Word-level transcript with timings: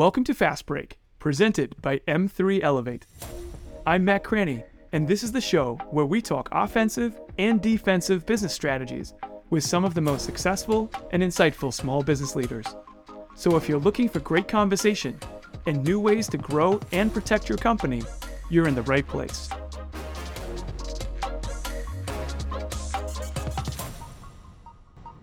Welcome 0.00 0.24
to 0.24 0.34
Fast 0.34 0.64
Break, 0.64 0.98
presented 1.18 1.76
by 1.82 1.98
M3 2.08 2.62
Elevate. 2.62 3.04
I'm 3.86 4.02
Matt 4.02 4.24
Cranney, 4.24 4.64
and 4.92 5.06
this 5.06 5.22
is 5.22 5.30
the 5.30 5.42
show 5.42 5.74
where 5.90 6.06
we 6.06 6.22
talk 6.22 6.48
offensive 6.52 7.20
and 7.36 7.60
defensive 7.60 8.24
business 8.24 8.54
strategies 8.54 9.12
with 9.50 9.62
some 9.62 9.84
of 9.84 9.92
the 9.92 10.00
most 10.00 10.24
successful 10.24 10.90
and 11.10 11.22
insightful 11.22 11.70
small 11.70 12.02
business 12.02 12.34
leaders. 12.34 12.64
So 13.36 13.56
if 13.56 13.68
you're 13.68 13.78
looking 13.78 14.08
for 14.08 14.20
great 14.20 14.48
conversation 14.48 15.18
and 15.66 15.84
new 15.84 16.00
ways 16.00 16.28
to 16.28 16.38
grow 16.38 16.80
and 16.92 17.12
protect 17.12 17.50
your 17.50 17.58
company, 17.58 18.02
you're 18.48 18.68
in 18.68 18.74
the 18.74 18.84
right 18.84 19.06
place. 19.06 19.50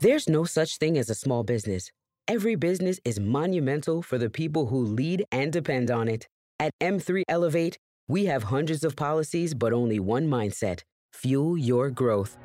There's 0.02 0.30
no 0.30 0.44
such 0.44 0.78
thing 0.78 1.00
as 1.00 1.10
a 1.10 1.16
small 1.16 1.44
business. 1.44 1.90
Every 2.30 2.56
business 2.56 3.00
is 3.06 3.22
monumental 3.22 4.02
for 4.02 4.18
the 4.18 4.30
people 4.30 4.66
who 4.66 4.84
lead 4.84 5.24
and 5.32 5.50
depend 5.50 5.90
on 5.90 6.10
it. 6.10 6.28
At 6.60 6.72
M3 6.84 7.24
Elevate, 7.30 7.78
we 8.10 8.26
have 8.26 8.44
hundreds 8.44 8.84
of 8.84 8.98
policies, 8.98 9.54
but 9.54 9.72
only 9.72 9.98
one 9.98 10.28
mindset 10.28 10.82
fuel 11.14 11.58
your 11.58 11.90
growth. 11.90 12.38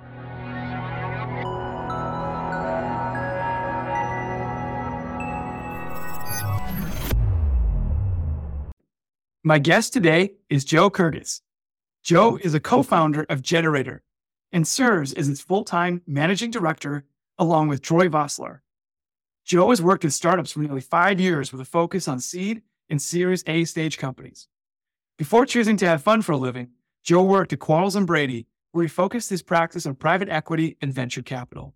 My 9.42 9.58
guest 9.58 9.92
today 9.92 10.34
is 10.48 10.64
Joe 10.64 10.90
Kirgues. 10.90 11.40
Joe 12.04 12.38
is 12.40 12.54
a 12.54 12.60
co 12.60 12.84
founder 12.84 13.26
of 13.28 13.42
gener8tor 13.42 13.98
and 14.52 14.64
serves 14.64 15.12
as 15.12 15.28
its 15.28 15.40
full 15.40 15.64
time 15.64 16.02
managing 16.06 16.52
director 16.52 17.02
along 17.36 17.66
with 17.66 17.82
Troy 17.82 18.06
Vosseller. 18.06 18.61
Joe 19.44 19.70
has 19.70 19.82
worked 19.82 20.04
in 20.04 20.10
startups 20.10 20.52
for 20.52 20.60
nearly 20.60 20.80
five 20.80 21.20
years 21.20 21.52
with 21.52 21.60
a 21.60 21.64
focus 21.64 22.06
on 22.06 22.20
seed 22.20 22.62
and 22.88 23.02
Series 23.02 23.42
A 23.46 23.64
stage 23.64 23.98
companies. 23.98 24.48
Before 25.18 25.46
choosing 25.46 25.76
to 25.78 25.86
have 25.86 26.02
fun 26.02 26.22
for 26.22 26.32
a 26.32 26.36
living, 26.36 26.68
Joe 27.02 27.22
worked 27.22 27.52
at 27.52 27.58
Quarles 27.58 27.96
and 27.96 28.06
Brady, 28.06 28.46
where 28.70 28.84
he 28.84 28.88
focused 28.88 29.30
his 29.30 29.42
practice 29.42 29.84
on 29.86 29.94
private 29.96 30.28
equity 30.28 30.76
and 30.80 30.92
venture 30.92 31.22
capital. 31.22 31.74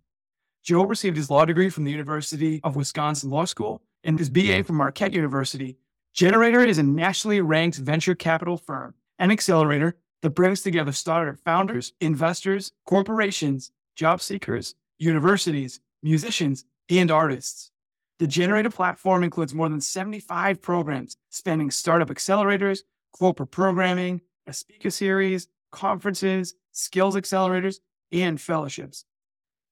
Joe 0.63 0.83
received 0.83 1.17
his 1.17 1.29
law 1.29 1.45
degree 1.45 1.69
from 1.69 1.83
the 1.83 1.91
University 1.91 2.59
of 2.63 2.75
Wisconsin 2.75 3.29
Law 3.29 3.45
School 3.45 3.81
and 4.03 4.17
his 4.17 4.29
BA 4.29 4.63
from 4.63 4.77
Marquette 4.77 5.13
University. 5.13 5.77
gener8tor 6.15 6.67
is 6.67 6.77
a 6.77 6.83
nationally 6.83 7.41
ranked 7.41 7.77
venture 7.77 8.15
capital 8.15 8.57
firm 8.57 8.93
and 9.19 9.31
accelerator 9.31 9.97
that 10.21 10.31
brings 10.31 10.61
together 10.61 10.91
startup 10.91 11.37
founders, 11.45 11.93
investors, 12.01 12.71
corporations, 12.85 13.71
job 13.95 14.21
seekers, 14.21 14.75
universities, 14.97 15.79
musicians, 16.01 16.65
and 16.89 17.11
artists. 17.11 17.71
The 18.19 18.27
gener8tor 18.27 18.73
platform 18.73 19.23
includes 19.23 19.53
more 19.53 19.69
than 19.69 19.81
75 19.81 20.61
programs 20.61 21.17
spanning 21.29 21.69
startup 21.69 22.09
accelerators, 22.09 22.79
corporate 23.13 23.51
programming, 23.51 24.21
a 24.47 24.53
speaker 24.53 24.89
series, 24.89 25.47
conferences, 25.71 26.55
skills 26.71 27.15
accelerators, 27.15 27.77
and 28.11 28.39
fellowships. 28.39 29.05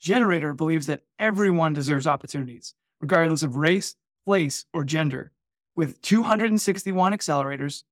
gener8tor 0.04 0.56
believes 0.56 0.86
that 0.88 1.04
everyone 1.18 1.74
deserves 1.74 2.06
opportunities, 2.06 2.76
regardless 3.02 3.42
of 3.44 3.56
race, 3.56 3.96
place, 4.26 4.66
or 4.74 4.84
gender. 4.84 5.32
With 5.76 6.02
261 6.02 7.14
accelerators, 7.14 7.84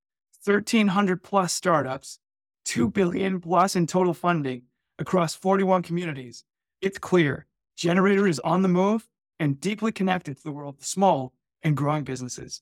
1,300 0.44 1.24
plus 1.24 1.54
startups, 1.54 2.20
2 2.66 2.90
billion 2.90 3.40
plus 3.40 3.76
in 3.76 3.88
total 3.88 4.14
funding 4.14 4.64
across 5.00 5.34
41 5.34 5.82
communities, 5.82 6.44
it's 6.82 7.00
clear 7.00 7.48
gener8tor 7.78 8.30
is 8.30 8.40
on 8.40 8.62
the 8.62 8.68
move 8.68 9.08
and 9.40 9.60
deeply 9.60 9.92
connected 9.92 10.38
to 10.38 10.44
the 10.44 10.52
world 10.52 10.76
of 10.80 10.86
small 10.86 11.34
and 11.62 11.78
growing 11.78 12.04
businesses. 12.04 12.62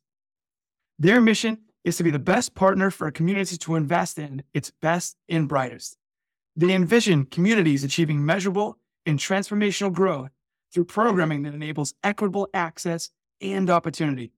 Their 1.00 1.22
mission 1.22 1.59
is 1.83 1.97
to 1.97 2.03
be 2.03 2.11
the 2.11 2.19
best 2.19 2.53
partner 2.53 2.91
for 2.91 3.08
a 3.08 3.11
community 3.11 3.58
to 3.58 3.75
invest 3.75 4.19
in 4.19 4.44
its 4.53 4.72
best 4.81 5.17
and 5.27 5.47
brightest. 5.47 5.97
They 6.55 6.73
envision 6.73 7.25
communities 7.25 7.83
achieving 7.83 8.23
measurable 8.26 8.77
and 9.05 9.17
transformational 9.17 9.92
growth 9.92 10.30
through 10.73 10.86
programming 10.86 11.43
that 11.43 11.54
enables 11.54 11.93
equitable 12.04 12.48
access 12.54 13.09
and 13.42 13.70
opportunity. 13.70 14.32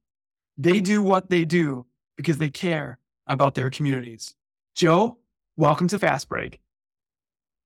They 0.58 0.80
do 0.80 1.02
what 1.02 1.30
they 1.30 1.46
do 1.46 1.86
because 2.16 2.38
they 2.38 2.50
care 2.50 3.00
about 3.28 3.56
their 3.56 3.70
communities. 3.70 4.36
Joe, 4.76 5.18
welcome 5.58 5.88
to 5.90 6.00
Fast 6.00 6.30
Break. 6.30 6.60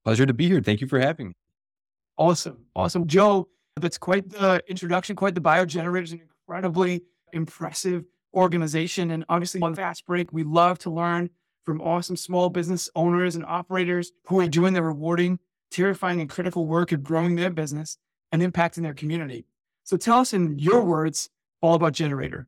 Pleasure 0.03 0.25
to 0.25 0.33
be 0.33 0.47
here. 0.47 0.61
Thank 0.61 0.81
you 0.81 0.87
for 0.87 0.99
having 0.99 1.29
me. 1.29 1.33
Awesome. 2.17 2.65
Awesome. 2.75 3.07
Joe, 3.07 3.49
that's 3.81 3.97
quite 3.97 4.29
the 4.29 4.61
introduction, 4.67 5.15
quite 5.15 5.35
the 5.35 5.41
bio 5.41 5.65
gener8tor 5.65 6.03
is 6.03 6.11
an 6.13 6.21
incredibly 6.21 7.03
impressive 7.33 8.05
organization. 8.33 9.11
And 9.11 9.25
obviously 9.29 9.61
on 9.61 9.75
Fast 9.75 10.05
Break, 10.05 10.31
we 10.31 10.43
love 10.43 10.79
to 10.79 10.89
learn 10.89 11.29
from 11.65 11.81
awesome 11.81 12.15
small 12.15 12.49
business 12.49 12.89
owners 12.95 13.35
and 13.35 13.45
operators 13.45 14.11
who 14.27 14.39
are 14.39 14.47
doing 14.47 14.73
the 14.73 14.81
rewarding, 14.81 15.39
terrifying, 15.69 16.21
and 16.21 16.29
critical 16.29 16.65
work 16.65 16.91
of 16.91 17.03
growing 17.03 17.35
their 17.35 17.49
business 17.49 17.97
and 18.31 18.41
impacting 18.41 18.83
their 18.83 18.93
community. 18.93 19.45
So 19.83 19.97
tell 19.97 20.19
us 20.19 20.33
in 20.33 20.59
your 20.59 20.83
words 20.83 21.29
all 21.61 21.75
about 21.75 21.93
gener8tor. 21.93 22.45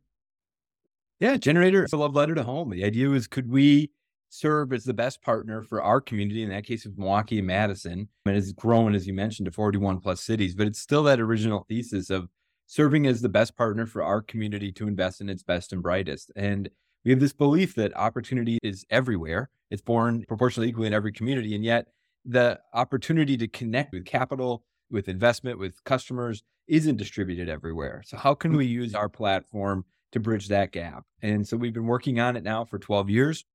Yeah, 1.19 1.35
gener8tor 1.35 1.85
is 1.85 1.93
a 1.93 1.97
love 1.97 2.15
letter 2.15 2.35
to 2.35 2.43
home. 2.43 2.69
The 2.69 2.85
idea 2.85 3.09
was 3.09 3.27
could 3.27 3.49
we 3.49 3.91
serve 4.29 4.71
as 4.73 4.83
the 4.83 4.93
best 4.93 5.21
partner 5.21 5.61
for 5.61 5.81
our 5.81 5.99
community, 5.99 6.43
in 6.43 6.49
that 6.49 6.65
case 6.65 6.85
of 6.85 6.97
Milwaukee 6.97 7.39
and 7.39 7.47
Madison. 7.47 8.07
And 8.25 8.37
it's 8.37 8.51
grown, 8.51 8.95
as 8.95 9.07
you 9.07 9.13
mentioned, 9.13 9.45
to 9.45 9.51
41 9.51 9.99
plus 9.99 10.21
cities, 10.21 10.55
but 10.55 10.67
it's 10.67 10.79
still 10.79 11.03
that 11.03 11.19
original 11.19 11.65
thesis 11.67 12.09
of 12.09 12.29
serving 12.67 13.07
as 13.07 13.21
the 13.21 13.29
best 13.29 13.57
partner 13.57 13.87
for 13.87 14.03
our 14.03 14.21
community 14.21 14.71
to 14.71 14.87
invest 14.87 15.21
in 15.21 15.29
its 15.29 15.41
best 15.41 15.73
and 15.73 15.81
brightest. 15.81 16.31
And 16.35 16.69
we 17.03 17.11
have 17.11 17.19
this 17.19 17.33
belief 17.33 17.73
that 17.75 17.95
opportunity 17.97 18.59
is 18.61 18.85
everywhere. 18.89 19.49
It's 19.71 19.81
born 19.81 20.25
proportionally 20.27 20.69
equally 20.69 20.87
in 20.87 20.93
every 20.93 21.11
community. 21.11 21.55
And 21.55 21.63
yet 21.63 21.87
the 22.25 22.59
opportunity 22.73 23.37
to 23.37 23.47
connect 23.47 23.93
with 23.93 24.05
capital, 24.05 24.63
with 24.91 25.09
investment, 25.09 25.57
with 25.57 25.83
customers 25.83 26.43
isn't 26.67 26.97
distributed 26.97 27.49
everywhere. 27.49 28.03
So 28.05 28.17
how 28.17 28.35
can 28.35 28.53
mm. 28.53 28.57
we 28.57 28.65
use 28.67 28.93
our 28.93 29.09
platform 29.09 29.85
to 30.11 30.19
bridge 30.19 30.47
that 30.49 30.71
gap? 30.71 31.03
And 31.23 31.47
so 31.47 31.57
we've 31.57 31.73
been 31.73 31.87
working 31.87 32.19
on 32.19 32.35
it 32.35 32.43
now 32.43 32.65
for 32.65 32.77
12 32.77 33.09
years 33.09 33.45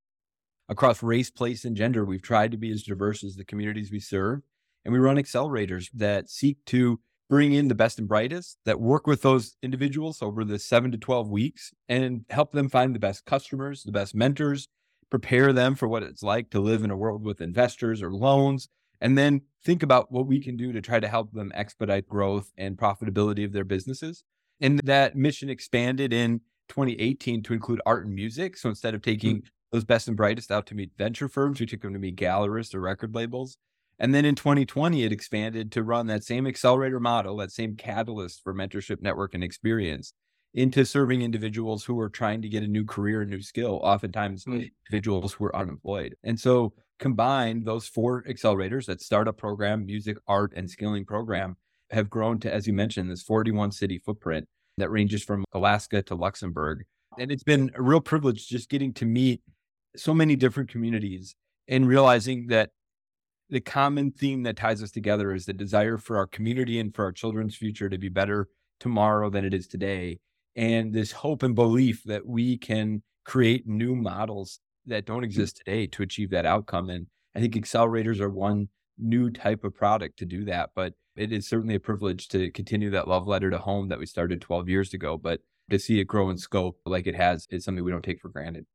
across 0.69 1.03
race, 1.03 1.29
place, 1.29 1.65
and 1.65 1.75
gender. 1.75 2.05
We've 2.05 2.21
tried 2.21 2.51
to 2.51 2.57
be 2.57 2.71
as 2.71 2.83
diverse 2.83 3.23
as 3.23 3.35
the 3.35 3.45
communities 3.45 3.91
we 3.91 3.99
serve. 3.99 4.41
And 4.83 4.93
we 4.93 4.99
run 4.99 5.17
accelerators 5.17 5.89
that 5.93 6.29
seek 6.29 6.63
to 6.65 6.99
bring 7.27 7.53
in 7.53 7.67
the 7.67 7.75
best 7.75 7.97
and 7.97 8.07
brightest 8.07 8.59
that 8.65 8.79
work 8.79 9.07
with 9.07 9.23
those 9.23 9.57
individuals 9.63 10.21
over 10.21 10.43
the 10.43 10.59
seven 10.59 10.91
to 10.91 10.97
12 10.97 11.27
weeks 11.29 11.73
and 11.89 12.23
help 12.29 12.51
them 12.51 12.69
find 12.69 12.93
the 12.93 12.99
best 12.99 13.25
customers, 13.25 13.83
the 13.83 13.91
best 13.91 14.13
mentors, 14.13 14.67
prepare 15.09 15.51
them 15.51 15.75
for 15.75 15.87
what 15.87 16.03
it's 16.03 16.21
like 16.21 16.49
to 16.51 16.59
live 16.59 16.83
in 16.83 16.91
a 16.91 16.97
world 16.97 17.23
with 17.23 17.41
investors 17.41 18.01
or 18.01 18.11
loans, 18.11 18.69
and 19.01 19.17
then 19.17 19.41
think 19.63 19.81
about 19.81 20.11
what 20.11 20.27
we 20.27 20.39
can 20.39 20.55
do 20.55 20.71
to 20.71 20.81
try 20.81 20.99
to 20.99 21.07
help 21.07 21.31
them 21.31 21.51
expedite 21.55 22.07
growth 22.07 22.51
and 22.57 22.77
profitability 22.77 23.43
of 23.43 23.53
their 23.53 23.63
businesses. 23.63 24.23
And 24.61 24.79
that 24.83 25.15
mission 25.15 25.49
expanded 25.49 26.13
in 26.13 26.41
2018 26.69 27.43
to 27.43 27.53
include 27.53 27.81
art 27.85 28.05
and 28.05 28.15
music. 28.15 28.57
So 28.57 28.69
instead 28.69 28.93
of 28.93 29.01
taking 29.01 29.37
mm-hmm 29.37 29.47
those 29.75 29.83
best 29.83 30.07
and 30.07 30.15
brightest 30.15 30.51
out 30.51 30.65
to 30.67 30.75
meet 30.75 30.91
venture 30.97 31.27
firms. 31.27 31.59
We 31.59 31.65
took 31.65 31.81
them 31.81 31.91
to 31.93 31.99
meet 31.99 32.15
gallerists 32.15 32.73
or 32.73 32.79
record 32.79 33.13
labels. 33.13 33.57
And 33.99 34.15
then 34.15 34.23
in 34.23 34.35
2020, 34.35 35.03
it 35.03 35.11
expanded 35.11 35.71
to 35.73 35.83
run 35.83 36.07
that 36.07 36.23
same 36.23 36.47
accelerator 36.47 36.99
model, 36.99 37.37
that 37.37 37.51
same 37.51 37.75
catalyst 37.75 38.41
for 38.41 38.53
mentorship, 38.53 39.01
network, 39.01 39.33
and 39.33 39.43
experience 39.43 40.13
into 40.53 40.85
serving 40.85 41.21
individuals 41.21 41.83
who 41.83 41.99
are 41.99 42.09
trying 42.09 42.41
to 42.41 42.47
get 42.47 42.63
a 42.63 42.67
new 42.67 42.85
career, 42.85 43.21
a 43.21 43.25
new 43.25 43.41
skill, 43.41 43.81
oftentimes 43.83 44.45
mm-hmm. 44.45 44.63
individuals 44.87 45.33
who 45.33 45.45
are 45.45 45.55
unemployed. 45.55 46.15
And 46.23 46.39
so 46.39 46.73
combined, 46.97 47.65
those 47.65 47.87
four 47.87 48.23
accelerators, 48.23 48.85
that 48.85 49.01
startup 49.01 49.37
program, 49.37 49.85
music, 49.85 50.17
art, 50.27 50.53
and 50.55 50.69
skilling 50.69 51.03
program, 51.03 51.57
have 51.91 52.09
grown 52.09 52.39
to, 52.39 52.53
as 52.53 52.65
you 52.65 52.73
mentioned, 52.73 53.11
this 53.11 53.23
41 53.23 53.71
city 53.73 53.99
footprint 53.99 54.47
that 54.77 54.89
ranges 54.89 55.23
from 55.23 55.43
Alaska 55.53 56.01
to 56.03 56.15
Luxembourg. 56.15 56.85
And 57.19 57.31
it's 57.31 57.43
been 57.43 57.71
a 57.75 57.81
real 57.81 58.01
privilege 58.01 58.47
just 58.47 58.69
getting 58.69 58.93
to 58.93 59.05
meet 59.05 59.41
so 59.99 60.13
many 60.13 60.35
different 60.35 60.69
communities 60.69 61.35
and 61.67 61.87
realizing 61.87 62.47
that 62.47 62.71
the 63.49 63.61
common 63.61 64.11
theme 64.11 64.43
that 64.43 64.57
ties 64.57 64.81
us 64.81 64.91
together 64.91 65.33
is 65.33 65.45
the 65.45 65.53
desire 65.53 65.97
for 65.97 66.17
our 66.17 66.27
community 66.27 66.79
and 66.79 66.95
for 66.95 67.05
our 67.05 67.11
children's 67.11 67.55
future 67.55 67.89
to 67.89 67.97
be 67.97 68.09
better 68.09 68.47
tomorrow 68.79 69.29
than 69.29 69.45
it 69.45 69.53
is 69.53 69.67
today. 69.67 70.19
And 70.55 70.93
this 70.93 71.11
hope 71.11 71.43
and 71.43 71.53
belief 71.53 72.03
that 72.05 72.25
we 72.25 72.57
can 72.57 73.03
create 73.23 73.67
new 73.67 73.95
models 73.95 74.59
that 74.85 75.05
don't 75.05 75.19
hmm. 75.19 75.25
exist 75.25 75.57
today 75.57 75.87
to 75.87 76.03
achieve 76.03 76.31
that 76.31 76.45
outcome. 76.45 76.89
And 76.89 77.07
I 77.35 77.39
think 77.39 77.55
accelerators 77.55 78.19
are 78.19 78.29
one 78.29 78.69
new 78.97 79.29
type 79.29 79.63
of 79.63 79.75
product 79.75 80.17
to 80.19 80.25
do 80.25 80.45
that. 80.45 80.71
But 80.75 80.93
it 81.15 81.31
is 81.31 81.47
certainly 81.47 81.75
a 81.75 81.79
privilege 81.79 82.27
to 82.29 82.51
continue 82.51 82.89
that 82.91 83.07
love 83.07 83.27
letter 83.27 83.49
to 83.49 83.57
home 83.57 83.89
that 83.89 83.99
we 83.99 84.05
started 84.05 84.41
12 84.41 84.69
years 84.69 84.93
ago. 84.93 85.17
But 85.17 85.41
to 85.69 85.79
see 85.79 85.99
it 85.99 86.05
grow 86.05 86.29
in 86.29 86.37
scope 86.37 86.79
like 86.85 87.07
it 87.07 87.15
has 87.15 87.47
is 87.49 87.63
something 87.63 87.83
we 87.83 87.91
don't 87.91 88.03
take 88.03 88.21
for 88.21 88.29
granted. 88.29 88.65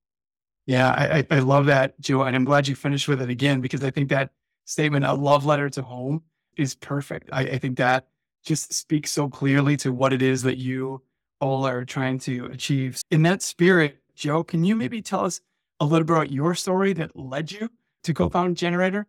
Yeah, 0.71 0.91
I, 0.91 1.27
I 1.33 1.41
love 1.41 1.67
that, 1.67 2.01
Joe. 2.01 2.23
And 2.23 2.37
I'm 2.37 2.45
glad 2.45 2.69
you 2.69 2.77
finished 2.77 3.09
with 3.09 3.21
it 3.21 3.29
again 3.29 3.61
because 3.61 3.83
I 3.83 3.91
think 3.91 4.09
that 4.11 4.31
statement, 4.67 5.05
a 5.05 5.13
love 5.13 5.45
letter 5.45 5.69
to 5.69 5.83
home, 5.83 6.23
is 6.57 6.77
perfect. 6.77 7.29
I, 7.33 7.41
I 7.41 7.59
think 7.59 7.77
that 7.79 8.07
just 8.45 8.73
speaks 8.73 9.11
so 9.11 9.29
clearly 9.29 9.77
to 9.79 9.93
what 9.93 10.13
it 10.13 10.23
is 10.23 10.43
that 10.43 10.59
you 10.59 11.03
all 11.41 11.67
are 11.67 11.85
trying 11.85 12.21
to 12.21 12.45
achieve. 12.53 13.01
In 13.11 13.23
that 13.23 13.43
spirit, 13.43 13.97
Joe, 14.15 14.45
can 14.45 14.63
you 14.63 14.77
maybe 14.77 15.03
tell 15.03 15.25
us 15.25 15.41
a 15.81 15.85
little 15.85 16.05
bit 16.05 16.15
about 16.15 16.31
your 16.31 16.55
story 16.55 16.93
that 16.93 17.17
led 17.17 17.51
you 17.51 17.69
to 18.05 18.15
co-found 18.15 18.57
gener8tor? 18.57 19.07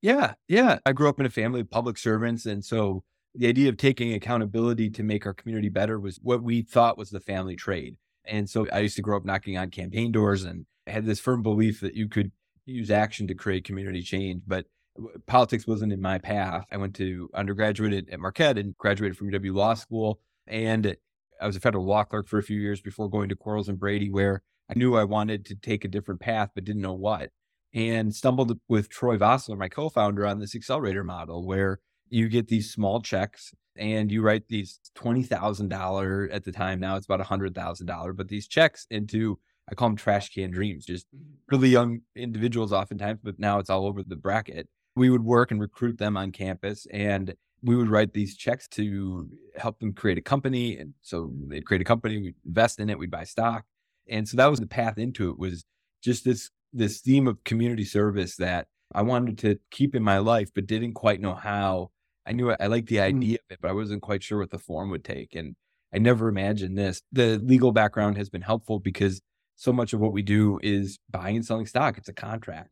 Yeah, 0.00 0.34
yeah. 0.48 0.78
I 0.86 0.92
grew 0.92 1.10
up 1.10 1.20
in 1.20 1.26
a 1.26 1.30
family 1.30 1.60
of 1.60 1.70
public 1.70 1.98
servants, 1.98 2.46
and 2.46 2.64
so 2.64 3.04
the 3.34 3.46
idea 3.46 3.68
of 3.68 3.76
taking 3.76 4.14
accountability 4.14 4.88
to 4.88 5.02
make 5.02 5.26
our 5.26 5.34
community 5.34 5.68
better 5.68 6.00
was 6.00 6.18
what 6.22 6.42
we 6.42 6.62
thought 6.62 6.96
was 6.96 7.10
the 7.10 7.20
family 7.20 7.56
trade. 7.56 7.98
And 8.24 8.48
so 8.48 8.66
I 8.72 8.78
used 8.80 8.96
to 8.96 9.02
grow 9.02 9.18
up 9.18 9.26
knocking 9.26 9.58
on 9.58 9.70
campaign 9.70 10.12
doors 10.12 10.44
and 10.44 10.64
had 10.88 11.06
this 11.06 11.20
firm 11.20 11.42
belief 11.42 11.80
that 11.80 11.94
you 11.94 12.08
could 12.08 12.32
use 12.66 12.90
action 12.90 13.26
to 13.28 13.34
create 13.34 13.64
community 13.64 14.02
change. 14.02 14.42
But 14.46 14.66
uh, 14.98 15.18
politics 15.26 15.66
wasn't 15.66 15.92
in 15.92 16.00
my 16.00 16.18
path. 16.18 16.66
I 16.70 16.76
went 16.76 16.94
to 16.96 17.30
undergraduate 17.34 17.92
at, 17.92 18.08
at 18.10 18.20
Marquette 18.20 18.58
and 18.58 18.76
graduated 18.76 19.16
from 19.16 19.30
UW 19.30 19.54
Law 19.54 19.74
School. 19.74 20.20
And 20.46 20.96
I 21.40 21.46
was 21.46 21.56
a 21.56 21.60
federal 21.60 21.86
law 21.86 22.04
clerk 22.04 22.28
for 22.28 22.38
a 22.38 22.42
few 22.42 22.60
years 22.60 22.80
before 22.80 23.08
going 23.08 23.28
to 23.28 23.36
Quarles 23.36 23.68
and 23.68 23.78
Brady, 23.78 24.10
where 24.10 24.42
I 24.70 24.78
knew 24.78 24.96
I 24.96 25.04
wanted 25.04 25.46
to 25.46 25.54
take 25.54 25.84
a 25.84 25.88
different 25.88 26.20
path, 26.20 26.50
but 26.54 26.64
didn't 26.64 26.82
know 26.82 26.94
what. 26.94 27.30
And 27.74 28.14
stumbled 28.14 28.58
with 28.68 28.88
Troy 28.88 29.18
Vosseller, 29.18 29.58
my 29.58 29.68
co 29.68 29.88
founder, 29.88 30.26
on 30.26 30.40
this 30.40 30.54
accelerator 30.54 31.04
model 31.04 31.46
where 31.46 31.80
you 32.08 32.28
get 32.28 32.48
these 32.48 32.72
small 32.72 33.00
checks 33.00 33.52
and 33.76 34.10
you 34.10 34.22
write 34.22 34.48
these 34.48 34.80
$20,000 34.96 36.28
at 36.34 36.44
the 36.44 36.52
time. 36.52 36.80
Now 36.80 36.96
it's 36.96 37.06
about 37.06 37.20
$100,000, 37.20 38.16
but 38.16 38.28
these 38.28 38.48
checks 38.48 38.86
into, 38.90 39.38
I 39.70 39.74
call 39.74 39.88
them 39.88 39.96
trash 39.96 40.30
can 40.30 40.50
dreams, 40.50 40.84
just 40.84 41.06
mm-hmm. 41.14 41.34
really 41.48 41.68
young 41.68 42.00
individuals 42.16 42.72
oftentimes, 42.72 43.20
but 43.22 43.38
now 43.38 43.58
it's 43.58 43.70
all 43.70 43.86
over 43.86 44.02
the 44.02 44.16
bracket. 44.16 44.68
We 44.96 45.10
would 45.10 45.24
work 45.24 45.50
and 45.50 45.60
recruit 45.60 45.98
them 45.98 46.16
on 46.16 46.32
campus 46.32 46.86
and 46.92 47.34
we 47.62 47.76
would 47.76 47.88
write 47.88 48.12
these 48.12 48.36
checks 48.36 48.68
to 48.68 49.28
help 49.56 49.80
them 49.80 49.92
create 49.92 50.18
a 50.18 50.22
company. 50.22 50.78
And 50.78 50.94
so 51.02 51.32
they'd 51.48 51.66
create 51.66 51.80
a 51.80 51.84
company, 51.84 52.18
we'd 52.18 52.34
invest 52.46 52.80
in 52.80 52.88
it, 52.88 52.98
we'd 52.98 53.10
buy 53.10 53.24
stock. 53.24 53.64
And 54.08 54.28
so 54.28 54.36
that 54.36 54.50
was 54.50 54.60
the 54.60 54.66
path 54.66 54.96
into 54.96 55.30
it 55.30 55.38
was 55.38 55.64
just 56.02 56.24
this, 56.24 56.50
this 56.72 57.00
theme 57.00 57.26
of 57.26 57.42
community 57.44 57.84
service 57.84 58.36
that 58.36 58.68
I 58.94 59.02
wanted 59.02 59.38
to 59.38 59.58
keep 59.70 59.94
in 59.94 60.02
my 60.02 60.18
life, 60.18 60.50
but 60.54 60.66
didn't 60.66 60.94
quite 60.94 61.20
know 61.20 61.34
how 61.34 61.90
I 62.26 62.32
knew 62.32 62.52
I, 62.52 62.56
I 62.60 62.66
liked 62.66 62.88
the 62.88 62.96
mm. 62.96 63.02
idea 63.02 63.34
of 63.36 63.50
it, 63.50 63.58
but 63.60 63.70
I 63.70 63.74
wasn't 63.74 64.02
quite 64.02 64.22
sure 64.22 64.38
what 64.38 64.50
the 64.50 64.58
form 64.58 64.90
would 64.90 65.04
take. 65.04 65.34
And 65.34 65.56
I 65.92 65.98
never 65.98 66.28
imagined 66.28 66.76
this. 66.76 67.02
The 67.12 67.38
legal 67.38 67.72
background 67.72 68.18
has 68.18 68.28
been 68.28 68.42
helpful 68.42 68.78
because 68.78 69.20
so 69.58 69.72
much 69.72 69.92
of 69.92 69.98
what 69.98 70.12
we 70.12 70.22
do 70.22 70.60
is 70.62 71.00
buying 71.10 71.34
and 71.34 71.44
selling 71.44 71.66
stock. 71.66 71.98
It's 71.98 72.08
a 72.08 72.12
contract. 72.12 72.70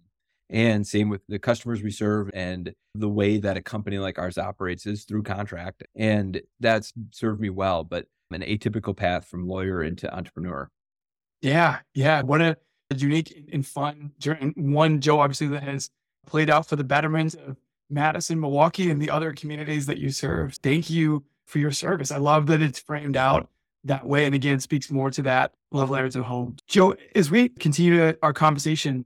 And 0.49 0.87
same 0.87 1.09
with 1.09 1.21
the 1.29 1.41
customers 1.41 1.83
we 1.83 1.91
serve 1.91 2.31
and 2.33 2.73
the 2.95 3.09
way 3.09 3.39
that 3.39 3.57
a 3.57 3.63
company 3.63 3.99
like 3.99 4.21
ours 4.21 4.39
operates 4.39 4.87
is 4.87 5.03
through 5.03 5.25
contract. 5.25 5.83
And 5.97 6.41
that's 6.61 6.93
served 7.11 7.41
me 7.41 7.51
well, 7.51 7.83
but 7.83 8.07
an 8.31 8.43
atypical 8.43 8.97
path 8.97 9.27
from 9.27 9.49
lawyer 9.49 9.83
into 9.83 10.13
entrepreneur. 10.15 10.71
Yeah. 11.43 11.81
Yeah. 11.93 12.23
What 12.23 12.41
a, 12.41 12.57
unique 12.97 13.49
and 13.53 13.67
fun 13.67 14.13
journey. 14.21 14.53
One, 14.55 15.01
Joe, 15.01 15.19
obviously, 15.19 15.49
that 15.49 15.65
has 15.65 15.91
played 16.25 16.49
out 16.49 16.69
for 16.69 16.77
the 16.77 16.85
betterment 16.85 17.35
of 17.35 17.57
Madison, 17.91 18.39
Milwaukee, 18.41 18.93
and 18.93 19.03
the 19.03 19.11
other 19.11 19.33
communities 19.33 19.87
that 19.87 19.99
you 19.99 20.11
serve. 20.11 20.55
Thank 20.63 20.89
you 20.89 21.25
for 21.47 21.59
your 21.59 21.73
service. 21.73 22.13
I 22.13 22.19
love 22.19 22.47
that 22.47 22.63
it's 22.63 22.79
framed 22.79 23.17
out 23.17 23.51
that 23.87 24.07
way. 24.07 24.25
And 24.25 24.35
again, 24.35 24.61
speaks 24.61 24.91
more 24.91 25.11
to 25.11 25.23
that 25.23 25.53
love 25.73 25.91
letters 25.91 26.17
of 26.17 26.25
home. 26.25 26.57
Joe, 26.67 26.95
as 27.15 27.31
we 27.31 27.49
continue 27.49 28.15
our 28.23 28.33
conversation 28.33 29.05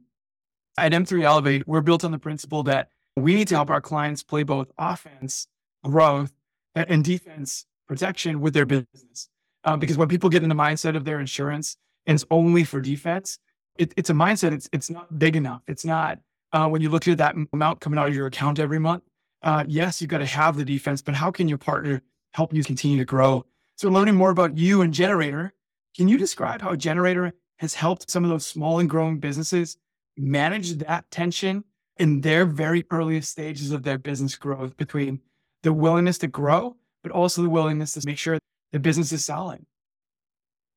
at 0.79 0.93
M3 0.93 1.23
Elevate, 1.23 1.67
we're 1.67 1.81
built 1.81 2.05
on 2.05 2.12
the 2.12 2.19
principle 2.19 2.62
that 2.65 2.91
we 3.17 3.35
need 3.35 3.49
to 3.49 3.55
help 3.55 3.71
our 3.71 3.81
clients 3.81 4.23
play 4.23 4.43
both 4.43 4.71
offense, 4.79 5.47
growth, 5.85 6.32
and 6.75 7.05
defense 7.05 7.67
protection 7.87 8.41
with 8.41 8.55
their 8.55 8.67
business. 8.67 9.29
Um, 9.65 9.79
because 9.79 9.99
when 9.99 10.09
people 10.09 10.31
get 10.31 10.43
in 10.43 10.49
the 10.49 10.55
mindset 10.55 10.97
of 10.97 11.05
their 11.05 11.21
insurance 11.21 11.77
and 12.06 12.15
it's 12.15 12.25
only 12.31 12.65
for 12.65 12.81
defense, 12.81 13.38
it, 13.79 13.93
it's 13.97 14.11
a 14.11 14.15
mindset. 14.15 14.53
It's 14.53 14.69
it's 14.73 14.91
not 14.91 15.19
big 15.19 15.37
enough. 15.37 15.62
It's 15.67 15.85
not 15.85 16.19
uh, 16.53 16.69
when 16.69 16.82
you 16.82 16.88
look 16.88 17.06
at 17.09 17.19
that 17.19 17.35
amount 17.53 17.81
coming 17.81 17.99
out 17.99 18.09
of 18.09 18.15
your 18.15 18.27
account 18.27 18.59
every 18.59 18.79
month, 18.79 19.03
uh, 19.43 19.65
yes, 19.67 20.00
you've 20.00 20.11
got 20.11 20.19
to 20.19 20.27
have 20.27 20.56
the 20.56 20.65
defense, 20.65 21.03
but 21.03 21.15
how 21.15 21.31
can 21.31 21.49
your 21.49 21.59
partner 21.59 22.03
help 22.32 22.53
you 22.53 22.62
continue 22.65 22.99
to 22.99 23.05
grow? 23.05 23.44
So, 23.81 23.88
learning 23.88 24.17
more 24.17 24.29
about 24.29 24.59
you 24.59 24.82
and 24.82 24.93
gener8tor, 24.93 25.53
can 25.97 26.06
you 26.06 26.19
describe 26.19 26.61
how 26.61 26.75
gener8tor 26.75 27.32
has 27.61 27.73
helped 27.73 28.11
some 28.11 28.25
of 28.25 28.29
those 28.29 28.44
small 28.44 28.79
and 28.79 28.91
growing 28.91 29.21
businesses 29.21 29.79
manage 30.19 30.73
that 30.73 31.11
tension 31.11 31.65
in 31.97 32.21
their 32.21 32.44
very 32.44 32.85
earliest 32.91 33.31
stages 33.31 33.73
of 33.73 33.82
their 33.82 33.97
business 33.97 34.37
growth 34.37 34.77
between 34.77 35.21
the 35.62 35.73
willingness 35.73 36.19
to 36.19 36.27
grow, 36.27 36.77
but 37.03 37.11
also 37.11 37.41
the 37.41 37.49
willingness 37.49 37.94
to 37.94 38.03
make 38.05 38.19
sure 38.19 38.38
the 38.71 38.79
business 38.79 39.12
is 39.12 39.25
solid? 39.25 39.65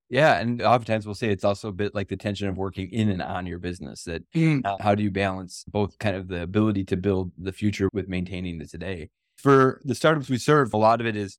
Yeah, 0.09 0.39
and 0.39 0.61
oftentimes 0.61 1.05
we'll 1.05 1.13
say 1.13 1.27
it's 1.27 1.43
also 1.43 1.67
a 1.67 1.73
bit 1.73 1.93
like 1.93 2.07
the 2.07 2.15
tension 2.15 2.47
of 2.47 2.57
working 2.57 2.89
in 2.89 3.09
and 3.09 3.21
on 3.21 3.45
your 3.45 3.59
business. 3.59 4.05
That 4.05 4.23
mm. 4.31 4.65
uh, 4.65 4.77
how 4.79 4.95
do 4.95 5.03
you 5.03 5.11
balance 5.11 5.65
both 5.67 5.99
kind 5.99 6.15
of 6.15 6.29
the 6.29 6.41
ability 6.41 6.85
to 6.85 6.95
build 6.95 7.33
the 7.37 7.51
future 7.51 7.89
with 7.91 8.07
maintaining 8.07 8.59
the 8.59 8.65
today? 8.65 9.09
For 9.35 9.81
the 9.83 9.93
startups 9.93 10.29
we 10.29 10.37
serve, 10.37 10.73
a 10.73 10.77
lot 10.77 11.01
of 11.01 11.07
it 11.07 11.17
is 11.17 11.37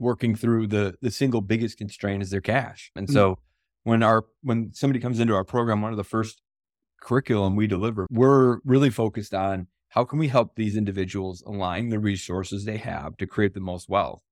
working 0.00 0.34
through 0.34 0.66
the 0.66 0.96
the 1.00 1.10
single 1.10 1.42
biggest 1.42 1.78
constraint 1.78 2.22
is 2.22 2.30
their 2.30 2.40
cash. 2.40 2.90
And 2.96 3.06
mm. 3.06 3.12
so 3.12 3.38
when 3.84 4.02
our 4.02 4.24
when 4.42 4.72
somebody 4.72 4.98
comes 4.98 5.20
into 5.20 5.34
our 5.34 5.44
program, 5.44 5.82
one 5.82 5.92
of 5.92 5.96
the 5.96 6.04
first 6.04 6.42
curriculum 7.00 7.54
we 7.54 7.68
deliver, 7.68 8.06
we're 8.10 8.58
really 8.64 8.90
focused 8.90 9.32
on 9.32 9.68
how 9.90 10.04
can 10.04 10.18
we 10.18 10.28
help 10.28 10.54
these 10.54 10.76
individuals 10.76 11.42
align 11.46 11.90
the 11.90 11.98
resources 11.98 12.64
they 12.64 12.78
have 12.78 13.16
to 13.18 13.26
create 13.26 13.54
the 13.54 13.60
most 13.60 13.88
wealth. 13.88 14.22